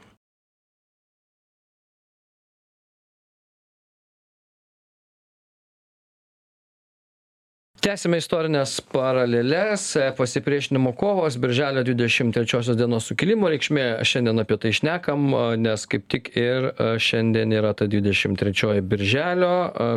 [7.81, 13.85] tęsiame istorines paraleles pasipriešinimo kovos birželio dvidešim trečiosios dienos sukilimo reikšmė.
[14.05, 15.31] Šiandien apie tai šnekam
[15.63, 16.69] nes kaip tik ir
[17.01, 19.55] šiandien yra ta dvidešim trečioji birželio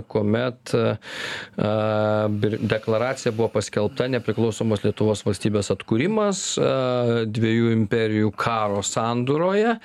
[0.07, 0.71] kuomet
[2.73, 6.45] deklaracija buvo paskelbta nepriklausomos lietuvos valstybės atkūrimas
[7.35, 9.75] dviejų imperijų karo sandūroje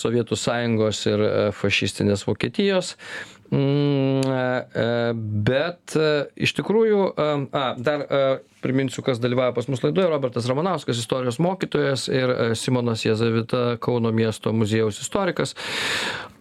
[0.00, 1.28] sovietų sąjungos ir
[1.60, 2.96] fašistinės vokietijos.
[2.96, 3.41] e, e,
[5.12, 6.08] bet e,
[6.40, 7.02] iš tikrųjų
[7.52, 8.06] a dar
[8.62, 10.08] priminsiu kas dalyvauja pas mus laidoje.
[10.12, 15.56] Robertas ramanauskas istorijos mokytojas ir e, simonas jazavita kauno miesto muziejaus istorikas.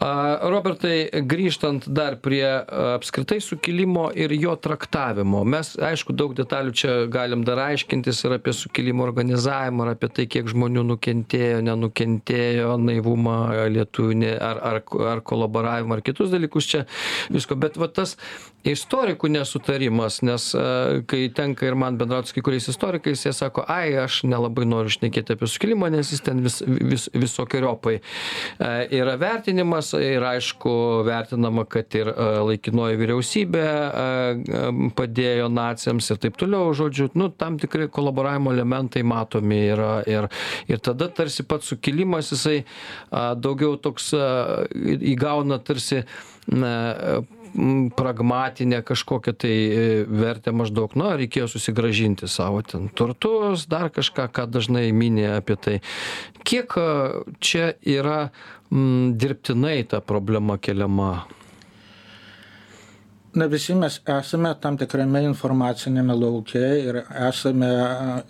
[0.02, 2.46] Robertai grįžtant dar prie
[2.96, 5.44] apskritai sukilimo ir jo traktavimo.
[5.46, 10.26] Mes aišku daug detalių čia galim dar aiškintis ir apie sukilimo organizavimą ir apie tai
[10.26, 13.38] kiek žmonių nukentėjo nenukentėjo naivumą
[13.76, 14.82] lietuvių ne ar ar
[15.12, 16.84] ar kolaboravimą ar kitus dalykus čia
[17.30, 17.60] visko.
[17.62, 18.18] Bet va tas
[18.67, 20.52] istorikų nesutarimas nes
[21.10, 24.93] kai tenka ir man bendraut su kai kuriais istorikais jie sako ai aš nelabai noriu
[24.93, 27.97] šnekėti apie sukilimą nes jis ten vis vis visokeriopai
[29.00, 30.74] yra vertinimas ir aišku
[31.08, 32.12] vertinama kad ir
[32.52, 33.65] laikinoji vyriausybė
[34.97, 40.30] padėjo naciams ir taip toliau žodžiu nu tam tikri kolaboravimo elementai matomi yra ir
[40.69, 42.62] ir tada tarsi pats sukilimas jisai
[43.12, 44.13] daugiau toks
[45.15, 46.06] įgauna tarsi
[46.52, 47.24] na
[47.96, 54.48] pragmatinę kažkokią tai e, vertę maždaug na reikėjo susigrąžinti savo ten turtus dar kažką ką
[54.48, 55.78] dažnai mini apie tai.
[56.44, 56.74] Kiek
[57.40, 58.32] čia yra
[58.72, 61.28] m dirbtinai ta problema keliama?
[63.36, 67.70] Na visi mes esame tam tikrame informaciniame lauke ir esame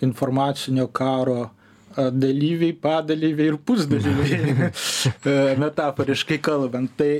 [0.00, 1.50] informacinio karo
[1.96, 4.70] dalyviai padalyviai ir pusdalyviai.
[5.64, 6.94] Metaforiškai kalbant.
[6.96, 7.12] Tai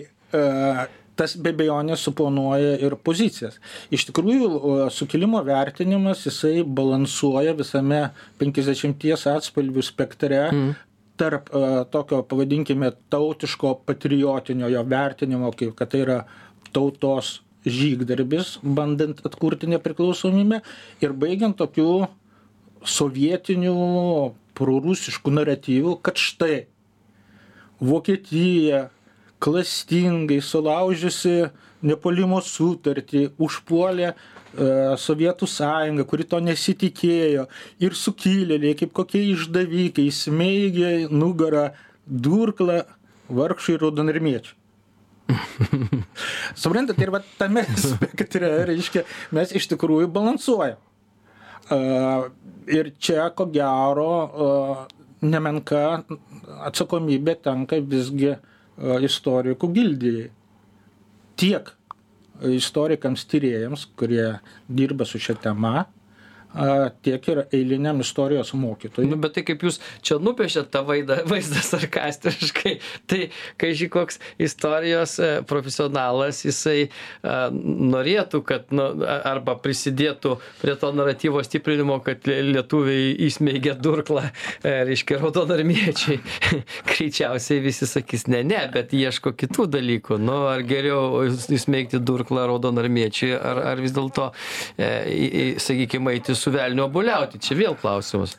[1.17, 3.59] tas be abejonės suponuoja ir pozicijas.
[3.93, 8.07] Iš tikrųjų sukilimo vertinimas jisai balansuoja visame
[8.41, 10.43] penkiasdešimties atspalvių spektre
[11.21, 11.51] tarp
[11.93, 16.19] tokio pavadinkime tautiško patriotinio jo vertinimo kaip kad tai yra
[16.73, 20.63] tautos žygdarbis bandant atkurti nepriklausomybę
[21.05, 22.09] ir baigiant tokiu
[22.83, 26.65] sovietiniu prorusišku naratyvu kad štai
[27.81, 28.89] vokietija
[29.43, 31.51] klastingai sulaužiusi
[31.87, 34.13] nepuolimo sutartį užpuolė
[34.53, 37.47] Sovietų sąjunga, kuri to nesitikėjo
[37.81, 41.71] ir sukilėliai, kaip kokie išdavykai, smeigė nugarą
[42.05, 42.83] durklą
[43.33, 44.59] vargšai raudonarmiečiai.
[46.63, 50.77] Suprantat, ir va tame spektre, reiškia, mes iš tikrųjų balansuojam.
[51.73, 52.29] Uh,
[52.69, 54.87] ir čia, ko gero, uh,
[55.25, 56.03] nemenka
[56.69, 60.29] atsakomybė tenka visgi uh, istorikų gildijai.
[61.37, 61.73] Tiek
[62.43, 65.87] istorikams tyrėjams, kurie dirba su šia tema,
[67.03, 69.09] tiek ir eiliniam istorijos mokytojui.
[69.11, 72.75] Nu, bet tai kaip jūs čia nupiešėt tą vaizdą, vaizdą sarkastiškai,
[73.09, 73.21] tai
[73.61, 76.89] kai ži koks istorijos e, profesionalas, jisai
[77.23, 84.29] a, norėtų, kad, nu, arba prisidėtų prie to naratyvo stiprinimo, kad lietuviai įsmeigia durklą,
[84.61, 86.21] e, reiškia, raudonarmiečiai.
[86.93, 90.21] Greičiausiai visi sakys, ne, ne, bet ieško kitų dalykų.
[90.21, 94.31] Nu, ar geriau įsmeigti durklą raudonarmiečiai, ar, ar vis dėlto,
[94.77, 97.41] e, sakykime, eiti su velniu obuoliauti.
[97.43, 98.37] Čia vėl klausimas.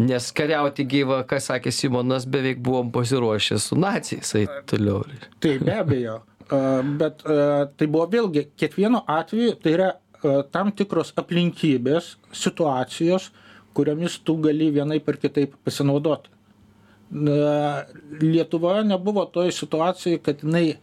[0.00, 4.32] Nes kariauti gyva ką sakė simonas beveik buvom pasiruošę su naciais.
[4.40, 5.04] Eit toliau
[5.44, 6.20] taip be abejo.
[6.98, 9.90] Bet tai buvo vėlgi kiekvienu atveju tai yra
[10.54, 13.30] tam tikros aplinkybės situacijos
[13.74, 16.30] kuriomis tu gali vienaip ar kitaip pasinaudoti.
[17.12, 17.84] Na
[18.20, 20.78] lietuva nebuvo toj situacijoj kad jinai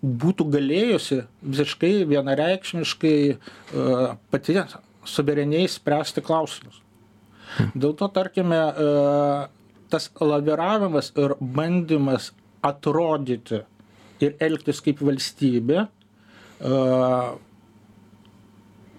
[0.00, 3.16] būtų galėjusi visiškai vienareikšmiškai
[4.32, 4.56] pati
[5.06, 6.82] suvereniai spręsti klausimus.
[7.74, 8.86] Dėl to, tarkime, e,
[9.92, 12.32] tas laviravimas ir bandymas
[12.66, 13.62] atrodyti
[14.24, 16.78] ir elgtis kaip valstybė e,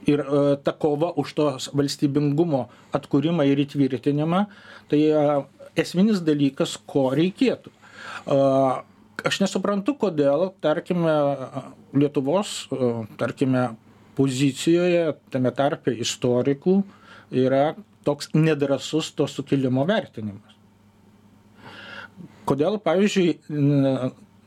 [0.08, 2.68] ir e, ta kova už tos valstybingumo
[2.98, 4.46] atkūrimą ir įtvirtinimą,
[4.90, 5.02] tai
[5.78, 7.74] esminis dalykas, ko reikėtų.
[9.28, 11.14] Aš nesuprantu, kodėl, tarkime,
[11.98, 12.68] Lietuvos,
[13.20, 13.68] tarkime,
[14.18, 16.82] pozicijoje tame tarpe istorikų
[17.38, 17.76] yra
[18.08, 20.56] toks nedrąsus to sukilimo vertinimas.
[22.48, 23.34] Kodėl, pavyzdžiui,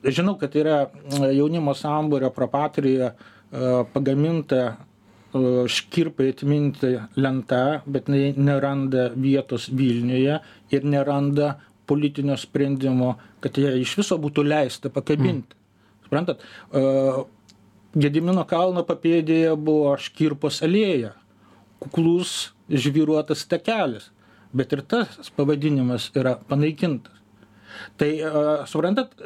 [0.08, 0.86] žinau, kad yra
[1.28, 3.12] jaunimo sambūrio propatrija
[3.92, 4.62] pagaminta
[5.70, 10.38] škirpai atminti lenta, bet neranda vietos Vilniuje
[10.72, 11.52] ir neranda
[11.86, 15.54] politinio sprendimo, kad ją iš viso būtų leista pakabinti.
[15.54, 16.02] Mm.
[16.06, 16.42] Suprantat,
[17.90, 21.16] Gedimino kalno papėdėje buvo Škirpos alėja,
[21.82, 24.10] kuklus žvyruotas takelis,
[24.54, 27.16] bet ir tas pavadinimas yra panaikintas.
[27.98, 28.10] Tai
[28.70, 29.16] suprantat,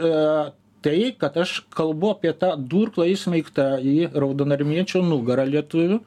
[0.84, 6.00] tai, kad aš kalbu apie tą durklą įsmeigtą į raudonarmiečio nugarą lietuvių,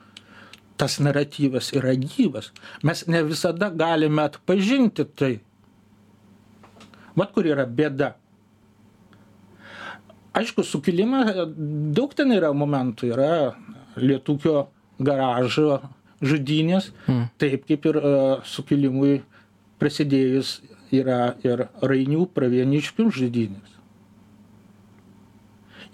[0.78, 2.52] tas naratyvas yra gyvas.
[2.86, 5.36] Mes ne visada galime atpažinti tai.
[7.18, 8.16] Vat kur yra bėda
[10.38, 11.24] aišku sukilimą
[11.98, 13.32] daug ten yra momentų yra
[13.98, 14.68] lietūkio
[15.00, 15.82] garažo
[16.22, 17.26] žudynės, mm.
[17.42, 19.22] taip kaip ir uh, sukilimui
[19.82, 20.58] prasidėjus
[20.96, 23.76] yra ir Rainių pravieniškių žudynės.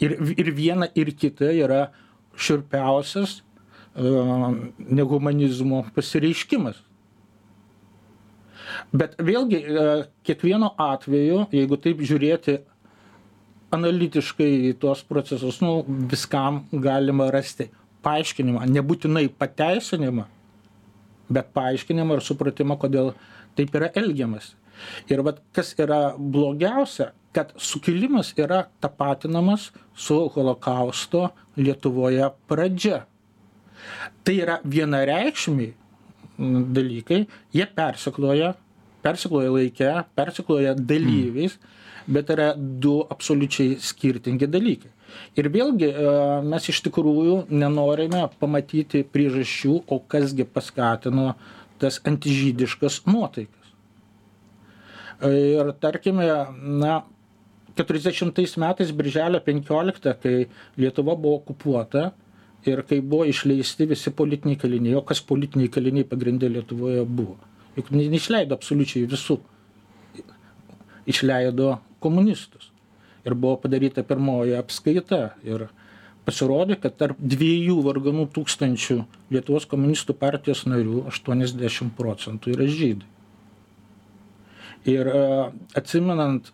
[0.03, 1.81] Ir, ir viena, ir kita yra
[2.39, 6.79] širpiausias uh, nehumanizmo pasireiškimas.
[8.95, 12.61] Bet vėlgi, uh, kiekvieno atveju, jeigu taip žiūrėti
[13.73, 15.81] analitiškai į tuos procesus, nu,
[16.11, 17.69] viskam galima rasti
[18.05, 20.25] paaiškinimą, nebūtinai pateisinimą,
[21.33, 23.13] bet paaiškinimą ir supratimą, kodėl
[23.57, 24.53] taip yra elgiamas.
[25.11, 33.03] Ir vat, kas yra blogiausia, kad sukilimas yra tapatinamas su holokausto Lietuvoje pradžia.
[34.25, 35.73] Tai yra vienareikšmiai
[36.73, 37.19] dalykai,
[37.53, 38.53] jie persikloja,
[39.05, 41.57] persikloja laikę, persikloja dalyviais.
[41.59, 41.72] Mm
[42.07, 44.91] bet yra du absoliučiai skirtingi dalykai.
[45.37, 46.13] Ir vėlgi e,
[46.47, 51.33] mes iš tikrųjų nenorime pamatyti priežasčių, o kasgi paskatino
[51.81, 53.59] tas antižydiškas nuotaikas.
[55.23, 56.25] Ir tarkime,
[56.83, 57.03] na,
[57.75, 60.35] 40 metais, birželio 15, kai
[60.77, 62.11] Lietuva buvo okupuota
[62.65, 67.37] ir kai buvo išleisti visi politiniai kaliniai, o kas politiniai kaliniai pagrindė Lietuvoje buvo.
[67.77, 69.39] Juk neišleido absoliučiai visų.
[71.09, 72.69] Išleido komunistus.
[73.23, 75.21] Ir buvo padaryta pirmoji apskaita.
[75.47, 75.69] Ir
[76.27, 78.99] pasirodė, kad tarp dviejų varganų tūkstančių
[79.33, 83.09] Lietuvos komunistų partijos narių 80 procentų yra žydai.
[84.93, 85.07] Ir
[85.79, 86.49] atsimenant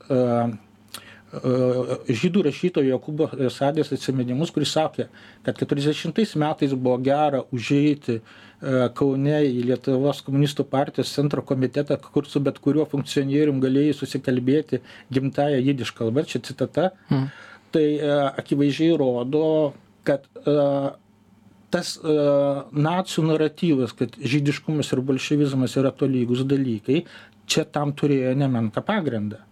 [1.30, 5.08] žydų rašytojo Jokūbo Sadės atsiminimus, kuris sakė,
[5.46, 8.20] kad 40 metais buvo gera užeiti
[8.98, 14.82] Kaune į Lietuvos komunistų partijos centro komitetą, kur su bet kuriuo funkcionierium galėjai susikalbėti
[15.14, 17.28] gimtają jidiš kalbą, čia citata, mm.
[17.72, 17.86] tai
[18.42, 19.46] akivaizdžiai rodo,
[20.04, 20.26] kad
[21.70, 21.94] tas
[22.74, 27.04] nacijų naratyvas, kad žydiškumas ir bolševizmas yra tolygus dalykai,
[27.50, 29.46] čia tam turėjo nemenką pagrindą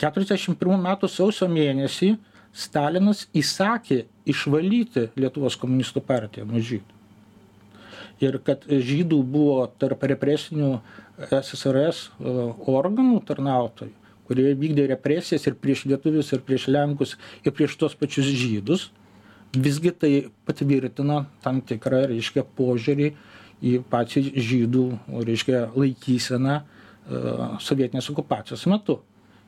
[0.00, 2.14] keturiasdešim pirmų metų sausio mėnesį
[2.54, 6.96] stalinas įsakė išvalyti lietuvos komunistų partiją nuo žydų.
[8.24, 10.78] Ir kad žydų buvo tarp represinių
[11.28, 12.32] ssrs e,
[12.72, 13.94] organų tarnautojų
[14.28, 18.88] kurie vykdė represijas ir prieš lietuvius ir prieš lenkus ir prieš tuos pačius žydus
[19.56, 20.12] visgi tai
[20.46, 23.12] patvirtina tam tikrą reiškia požiūrį
[23.64, 24.84] į pačią žydų
[25.30, 26.64] reiškia laikyseną e,
[27.64, 29.00] sovietinės okupacijos metu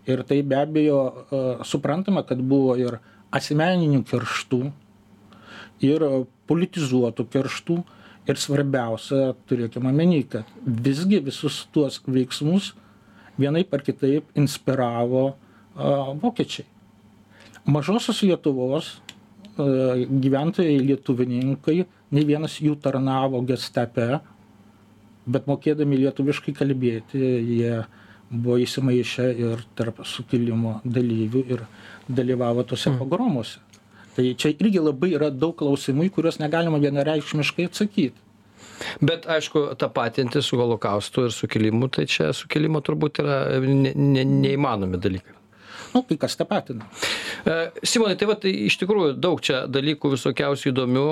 [0.06, 2.98] ir tai be abejo e, suprantama kad buvo ir
[3.34, 4.60] asmeninių kerštų
[5.86, 6.04] ir
[6.50, 7.76] politizuotų kerštų
[8.30, 12.72] ir svarbiausia turėkim omeny kad visgi visus tuos veiksmus
[13.40, 15.34] vienaip ar kitaip inspiravo a,
[15.76, 16.66] e, vokiečiai.
[17.70, 21.78] Mažosios lietuvos a, e, gyventojai lietuvininkai
[22.10, 24.20] nei vienas jų tarnavo gestape
[25.30, 27.74] bet mokėdami lietuviškai kalbėti jie
[28.30, 31.64] buvo įsimaišę ir tarp sukilimo dalyvių ir
[32.08, 33.00] dalyvavo tuose mm.
[33.02, 33.58] pogromuose.
[34.14, 38.26] Tai čia irgi labai yra daug klausimų, į kuriuos negalima vienareikšmiškai atsakyti.
[39.04, 45.00] Bet aišku, tapatinti su holokaustu ir sukilimu, tai čia sukilimo turbūt yra ne, ne, neįmanomi
[45.00, 45.39] dalykai
[45.94, 46.86] nu, kai kas tapatina.
[47.44, 51.06] E, Simonai, tai va, tai iš tikrųjų daug čia dalykų visokiausių įdomių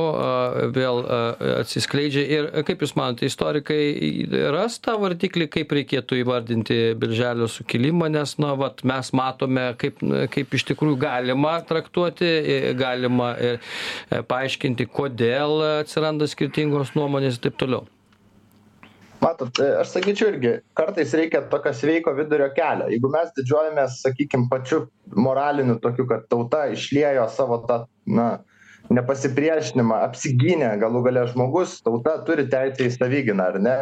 [0.77, 1.03] vėl
[1.59, 3.81] atsiskleidžia ir kaip Jūs manote, istorikai
[4.55, 10.03] ras tą vardiklį, kaip reikėtų įvardinti Birželio sukilimą, nes, na, va, mes matome, kaip,
[10.35, 12.33] kaip iš tikrųjų galima traktuoti,
[12.79, 13.55] galima e,
[14.31, 17.87] paaiškinti, kodėl atsiranda skirtingos nuomonės ir taip toliau
[19.21, 22.89] matot e, aš sakyčiau irgi kartais reikia tokio sveiko vidurio kelio.
[22.93, 28.29] Jeigu mes didžiuojamės sakykim pačiu moraliniu tokiu kad tauta išliejo savo tą na
[28.95, 33.79] nepasipriešinimą apsigynė galų gale žmogus tauta turi teisę į savigyną ar ne?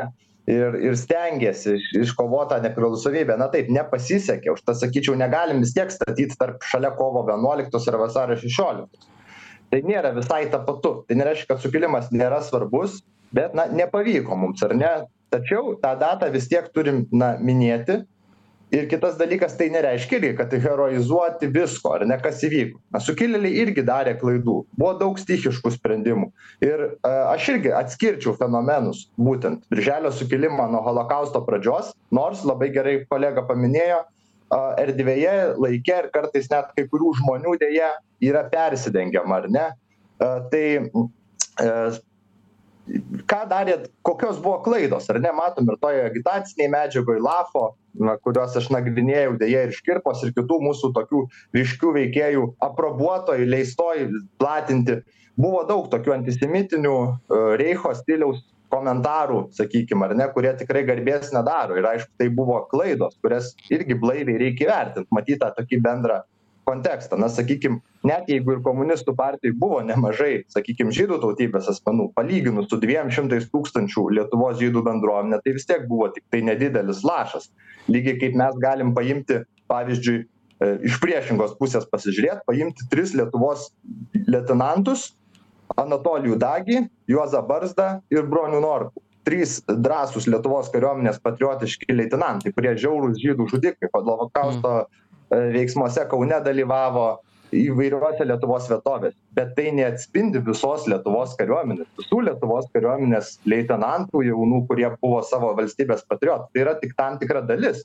[0.46, 3.34] Ir ir stengėsi iškovot tą nepriklausomybę.
[3.40, 8.38] Na taip nepasisekė užtat sakyčiau negalim vis tiek statyt tarp šalia kovo vienuoliktos ir vasario
[8.38, 9.10] šešioliktos.
[9.72, 11.00] Tai nėra visai tapatu.
[11.08, 13.00] Tai nereiškia kad sukilimas nėra svarbus
[13.32, 14.92] bet na nepavyko mums ar ne
[15.36, 18.02] tačiau tą datą vis tiek turim na minėti.
[18.74, 22.80] Ir kitas dalykas tai nereiškia irgi kad heroizuoti visko ar ne kas įvyko.
[22.90, 24.56] Na sukilėliai irgi darė klaidų.
[24.74, 26.32] Buvo daug stichiškų sprendimų.
[26.66, 33.46] Ir aš irgi atskirčiau fenomenus būtent birželio sukilimą nuo holokausto pradžios nors labai gerai kolega
[33.46, 34.02] paminėjo
[34.82, 39.66] erdvėje laike ir kartais net kai kurių žmonių deja yra persidengiama ar ne?
[40.50, 40.66] Tai
[43.30, 45.32] ką darė kokios buvo klaidos ar ne?
[45.34, 47.66] Matom ir toj agitacinėj medžiagoj lafo
[47.98, 51.22] na kuriuos aš nagrinėjau deja ir škirpos ir kitų mūsų tokių
[51.56, 54.08] ryškių veikėjų aprobuotoj leistoj
[54.40, 55.00] platinti.
[55.36, 61.76] Buvo daug tokių antisemitinių e, reicho stiliaus komentarų sakykim ar ne kurie tikrai garbės nedaro.
[61.78, 65.10] Ir aišku tai buvo klaidos kurias irgi blaiviai reikia įvertint.
[65.14, 66.22] Matyt tą tokį bendrą
[66.66, 67.18] kontekstą.
[67.20, 72.80] Na sakykim net jeigu ir komunistų partijoj buvo nemažai sakykim žydų tautybės asmenų palyginus su
[72.82, 77.50] dviem šimtais tūkstančių lietuvos žydų bendruomene tai vis tiek buvo tiktai nedidelis lašas.
[77.92, 83.70] Lygiai kaip mes galim paimti pavyzdžiui e, iš priešingos pusės pasižiūrėt paimti tris lietuvos
[84.26, 85.12] leitenantus
[85.78, 89.02] anatolijų dagį juozą barzdą ir bronių norkų.
[89.26, 97.06] Trys drąsūs lietuvos kariuomenės patriotiški leitenantai kurie žiaurūs žydų žudikai holokausto e, veiksmuose kaune dalyvavo
[97.54, 104.88] įvairiose lietuvos vietovėse bet tai neatspindi visos lietuvos kariuomenės visų lietuvos kariuomenės leitenantų jaunų kurie
[105.00, 106.50] buvo savo valstybės patriotai.
[106.52, 107.84] Tai yra tik tam tikra dalis.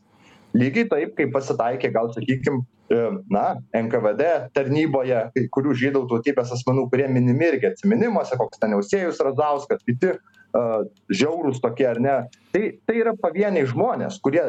[0.58, 2.60] Lygiai taip kaip pasitaikė gal sakykim
[2.92, 3.46] e, na
[3.78, 9.86] nkvd tarnyboje kai kurių žydų tautybės asmenų kurie minimi irgi atsiminimuose koks ten eusiejus razauskas
[9.88, 10.18] kiti
[10.52, 12.16] žiaurūs tokie ar ne?
[12.52, 14.42] Tai tai yra pavieniai žmonės kurie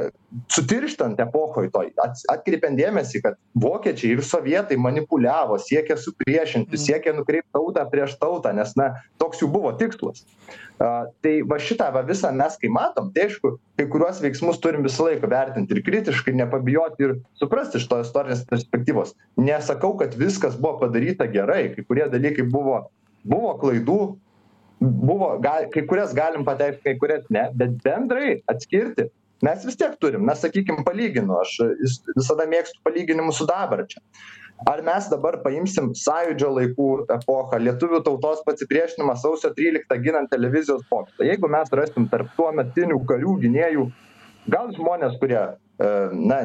[0.50, 7.46] sutirštant epochoj toj ats atkreipiant dėmesį kad vokiečiai ir sovietai manipuliavo siekė supriešinti siekė nukreipt
[7.55, 8.88] tautą prieš tautą nes na
[9.22, 10.24] toks jų buvo tikslas.
[10.82, 14.82] A tai va šitą va visą mes kai matom tai aišku kai kuriuos veiksmus turim
[14.82, 19.14] visą laiką vertint ir kritiškai nepabijot ir suprast iš to istorinės perspektyvos.
[19.38, 22.88] Nesakau kad viskas buvo padaryta gerai kai kurie dalykai buvo
[23.22, 24.00] buvo klaidų
[24.83, 29.09] buvo gal kai kurias galim pateikt kai kurias ne bet bendrai atskirti
[29.43, 30.26] mes vis tiek turim.
[30.26, 34.03] Na sakykim palyginu aš vis visada mėgstu palyginimus su dabarčia.
[34.70, 41.26] Ar mes dabar paimsim sąjūdžio laikų epochą lietuvių tautos pasipriešinimą sausio tryliktą ginant televizijos bokštą
[41.26, 43.89] jeigu mes rasim tarp tuometinių karių gynėjų
[44.55, 46.39] gal žmonės kurie e, na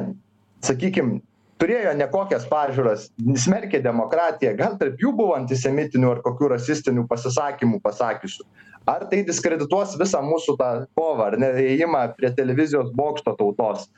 [0.65, 1.19] sakykim
[1.61, 3.07] turėjo nekokias pažiūras
[3.43, 8.45] smerkė demokratiją gal tarp jų buvo antisemitinių ar kokių rasistinių pasisakymų pasakiusių.
[8.87, 13.89] Ar tai diskredituos visą mūsų tą kovą ar ne ėjimą prie televizijos bokšto tautos?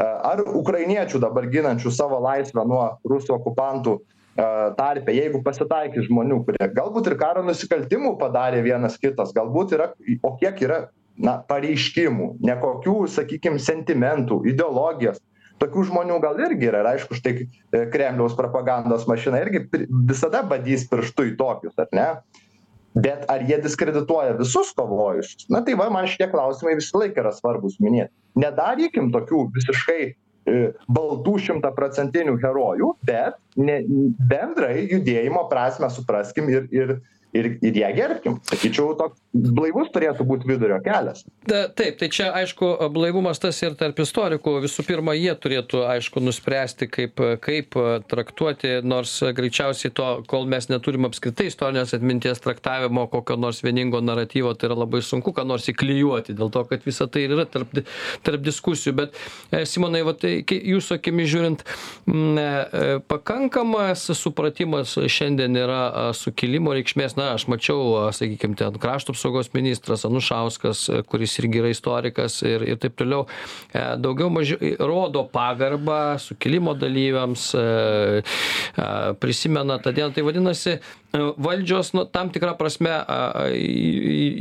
[0.00, 3.98] Ar ukrainiečių dabar ginančių savo laisvę nuo rusų okupantų
[4.78, 9.90] tarpe jeigu pasitaikys žmonių kurie galbūt ir karo nusikaltimų padarė vienas kitas galbūt yra
[10.24, 10.78] o kiek yra
[11.20, 15.20] na pareiškimų nekokių sakykim sentimentų ideologijos
[15.60, 19.66] tokių žmonių gal irgi yra ir aišku štai e, kremliaus propagandos mašina irgi
[20.08, 22.08] visada badys pirštu į tokius ar ne?
[22.90, 25.46] Bet ar jie diskredituoja visus kovojusius?
[25.52, 30.58] Na tai va man šitie klausimai visąlaik yra svarbūs minėt nedarykim tokių visiškai e,
[30.92, 33.80] baltų šimtaprocentinių herojų bet ne
[34.30, 36.98] bendrai judėjimo prasmę supraskim ir ir
[37.32, 38.38] ir ir ją gerbkim.
[38.50, 41.22] Sakyčiau toks blaivus turėtų būt vidurio kelias.
[41.46, 44.56] Ta taip tai čia aišku blaivumas tas ir tarp istorikų.
[44.64, 47.78] Visų pirma jie turėtų aišku nuspręsti kaip kaip
[48.10, 54.54] traktuoti nors greičiausiai to kol mes neturim apskritai istorinės atminties traktavimo kokio nors vieningo naratyvo
[54.58, 57.78] tai yra labai sunku ką nors įklijuoti dėl to kad visa tai yra tarp
[58.26, 58.96] tarp diskusijų.
[59.04, 59.18] Bet
[59.54, 61.64] e, simonai va tai jūsų akimis žiūrint
[62.10, 69.52] m e, pakankamas supratimas šiandien yra sukilimo reikšmės na aš mačiau sakykim ten krašto apsaugos
[69.52, 73.26] ministras anušauskas kuris irgi yra istorikas ir ir taip toliau.
[73.72, 78.22] E, daugiau mažiau rodo pagarbą sukilimo dalyviams e,
[79.20, 80.14] prisimena tą dieną.
[80.14, 80.78] Tai vadinasi
[81.12, 82.92] valdžios nu tam tikra prasme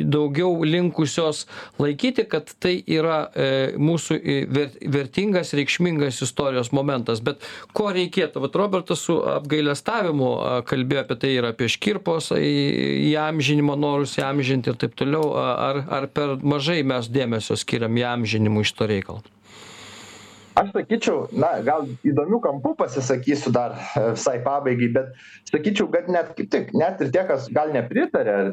[0.03, 1.47] daugiau linkusios
[1.79, 3.47] laikyti kad tai yra e,
[3.79, 4.19] mūsų
[4.53, 7.23] ver vertingas reikšmingas istorijos momentas.
[7.25, 7.41] Bet
[7.73, 8.43] ko reikėtų?
[8.45, 10.29] Vat robertas su apgailestavimu
[10.69, 15.33] kalbėjo apie tai ir apie škirpos įamžinimo norus įamžinti ir taip toliau.
[15.39, 19.25] Ar ar per mažai mes dėmesio skiriam įamžinimui šito reikalo
[20.59, 25.13] aš sakyčiau na gal įdomiu kampu pasisakysiu dar e, visai pabaigai bet
[25.51, 28.49] sakyčiau kad net kaip tik net ir tie kas gal nepritaria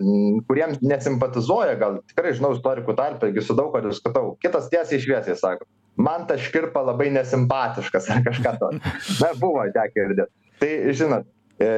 [0.51, 4.37] kuriems nesimpatizuoja gal tikrai žinau istorikų tarpe gi su daug kuo diskutavau.
[4.43, 8.81] Kitas tiesiai šviesiai sako man tas škirpa labai nesimpatiškas ar kažką tokio
[9.23, 11.27] na buvo tekę girdėt tai žinot
[11.61, 11.71] e,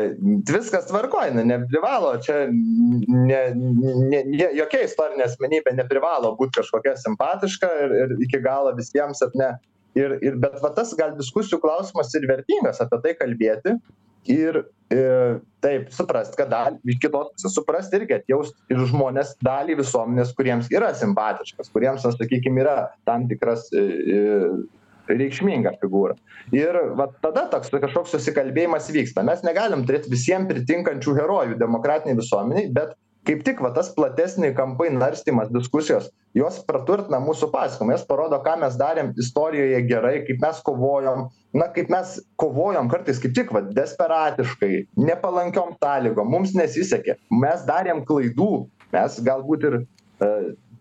[0.50, 7.72] viskas tvarkoj na neprivalo čia ne ne ne jokia istorinė asmenybė neprivalo būt kažkokia simpatiška
[7.86, 9.52] ir ir iki galo visiems ar ne
[9.98, 13.76] ir ir bet va tas gal diskusijų klausimas ir vertingas apie tai kalbėti
[14.32, 15.02] ir i
[15.64, 20.70] taip suprast kad dalį iš kitos pusės suprast irgi atjaust ir žmones dalį visuomenės kuriems
[20.72, 22.76] yra simpatiškas kuriems na sakykim yra
[23.08, 24.20] tam tikras i i
[25.08, 26.16] reikšminga figūra.
[26.52, 29.24] Ir vat tada toks kažkoks susikalbėjimas vyksta.
[29.26, 32.92] Mes negalim turėt visiem pritinkančių herojų demokratinėj visuomenėj bet
[33.26, 38.54] kaip tik va tas platesni kampai narstymas diskusijos jos praturtina mūsų pasakojimą jos parodo ką
[38.62, 41.28] mes darėm istorijoje gerai kaip mes kovojom.
[41.56, 47.16] Na kaip mes kovojom kartais kaip tik vat desperatiškai nepalankiom sąlygom mums nesisekė.
[47.32, 50.30] Mes darėm klaidų mes galbūt ir e,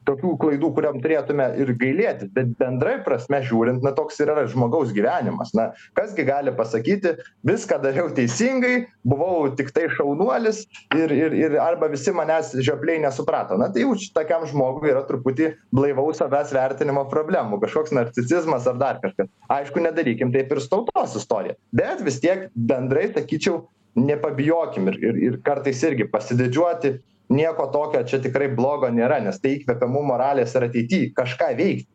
[0.07, 4.93] tokių klaidų kuriom turėtume ir gailėtis bet bendrai prasme žiūrint na toks ir yra žmogaus
[4.95, 5.53] gyvenimas.
[5.57, 7.15] Na kas gi gali pasakyti
[7.47, 10.63] viską dariau teisingai buvau tiktai šaunuolis
[10.97, 13.59] ir ir ir arba visi manęs žiopliai nesuprato.
[13.59, 17.61] Na tai jau tokiam žmogui yra truputį blaivaus savęs vertinimo problemų.
[17.63, 19.31] Kažkoks narcisizmas ar dar kažkas.
[19.53, 21.57] Aišku nedarykim taip ir su tautos istorija.
[21.75, 23.65] Bet vis tiek bendrai sakyčiau
[23.97, 26.97] nepabijokim ir ir ir kartais irgi pasididžiuoti
[27.33, 31.87] nieko tokio čia tikrai blogo nėra nes tai įkvepia mum moralės ir ateity kažką veikt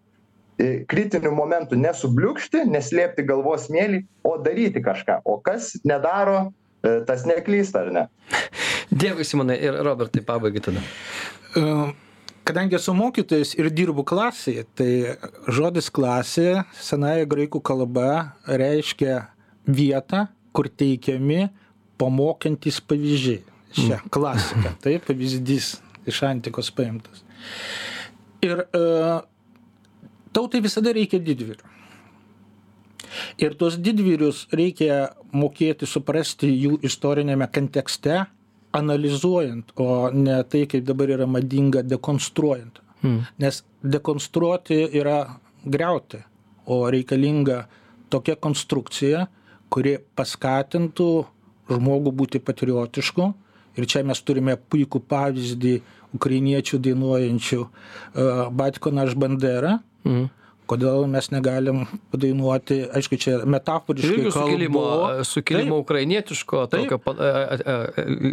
[0.62, 6.52] i kritiniu momentu nesubliūkšti neslėpti galvos smėly o daryti kažką o kas nedaro
[6.84, 8.06] e, tas neklysta ar ne
[8.92, 9.56] Dėkui, Simonai.
[9.64, 10.82] Ir Robertai, pabaigai tada.
[11.56, 11.62] E,
[12.42, 14.90] Kadangi esu mokytojas ir dirbu klasėje, tai
[15.46, 18.06] žodis klasė senąją graikų kalba
[18.50, 19.20] reiškia
[19.70, 21.46] vietą, kur teikiami
[22.02, 23.44] pamokantis pavyzdžiai.
[23.72, 25.74] Čia klasika, tai pavyzdys
[26.08, 27.22] iš antikos paimtas.
[28.42, 29.22] Ir uh,
[30.34, 31.70] tautai visada reikia didvyrių.
[33.44, 38.22] Ir tuos didvyrius reikia mokėti suprasti jų istorinėme kontekste,
[38.72, 42.80] analizuojant, o ne tai, kaip dabar yra madinga dekonstruojant.
[43.02, 43.26] Hmm.
[43.42, 45.18] Nes dekonstruoti yra
[45.64, 46.22] greuti,
[46.64, 47.66] o reikalinga
[48.12, 49.26] tokia konstrukcija,
[49.72, 51.10] kuri paskatintų
[51.72, 53.32] žmogų būti patriotišku.
[53.78, 55.74] Ir čia mes turime puikų pavyzdį
[56.16, 59.78] ukrainiečių dainuojančių uh, Batko naš bandera.
[60.04, 60.30] Mhm.
[60.72, 64.12] Kodėl mes negalim padainuoti, aišku, čia metaforiškai.
[64.14, 64.82] Irgi sukilimo,
[65.26, 66.98] sukilimo taip, ukrainietiško, tokio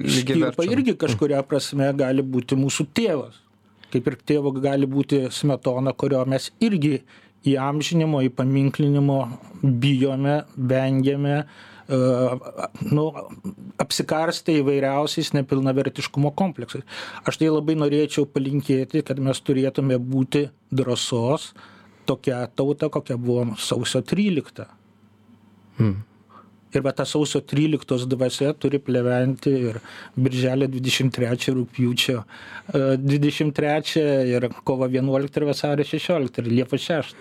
[0.05, 0.51] lygiai.
[0.69, 3.41] Irgi kažkuria prasme gali būti mūsų tėvas.
[3.89, 7.01] Kaip ir tėvo gali būti smetona, kurio mes irgi
[7.49, 9.19] įamžinimo, įpaminklinimo
[9.63, 11.41] bijome, vengiame,
[11.89, 13.05] nu,
[13.81, 16.85] apsikarstę įvairiausiais nepilnavertiškumo kompleksais.
[17.25, 21.53] Aš tai labai norėčiau palinkėti, kad mes turėtume būti drąsos,
[22.09, 24.67] tokia tauta, kokia buvom sausio 13.
[25.79, 25.97] Hmm.
[26.69, 29.79] Ir va ta sausio 13 dvasia turi pleventi ir
[30.13, 32.19] birželio 23 rūpjūčio
[33.01, 37.17] 23 ir kovo 11 ir vasario 16 ir liepos 6.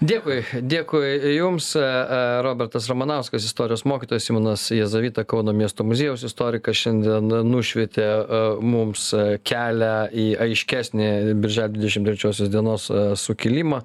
[0.00, 6.78] Dėkui, dėkui Jums, e, e, Robertas Ramanauskas, istorijos mokytojas, Simonas Jezavita, Kauno miesto muziejaus istorikas,
[6.80, 9.10] šiandien nušvietė e, mums
[9.44, 11.08] kelią į aiškesnį
[11.42, 12.86] Birželio 23 dienos
[13.20, 13.82] sukilimą.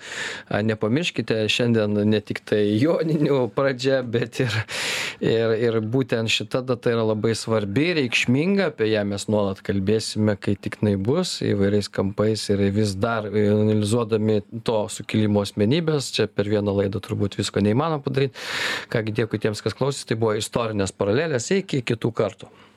[0.69, 4.55] Nepamirškite, šiandien ne tik tai joninių pradžia, bet ir,
[5.19, 10.55] ir, ir būtent šita data yra labai svarbi, reikšminga, apie ją mes nuolat kalbėsime, kai
[10.55, 16.49] tik tai bus, įvairiais kampais ir vis dar analizuodami to sukilimo asmenybės nes čia per
[16.51, 18.37] vieną laidą turbūt visko neįmanoma padaryt.
[18.93, 22.51] Ką gi dėkui tiems kas klausėsi tai buvo istorinės paralelės iki kitų kartų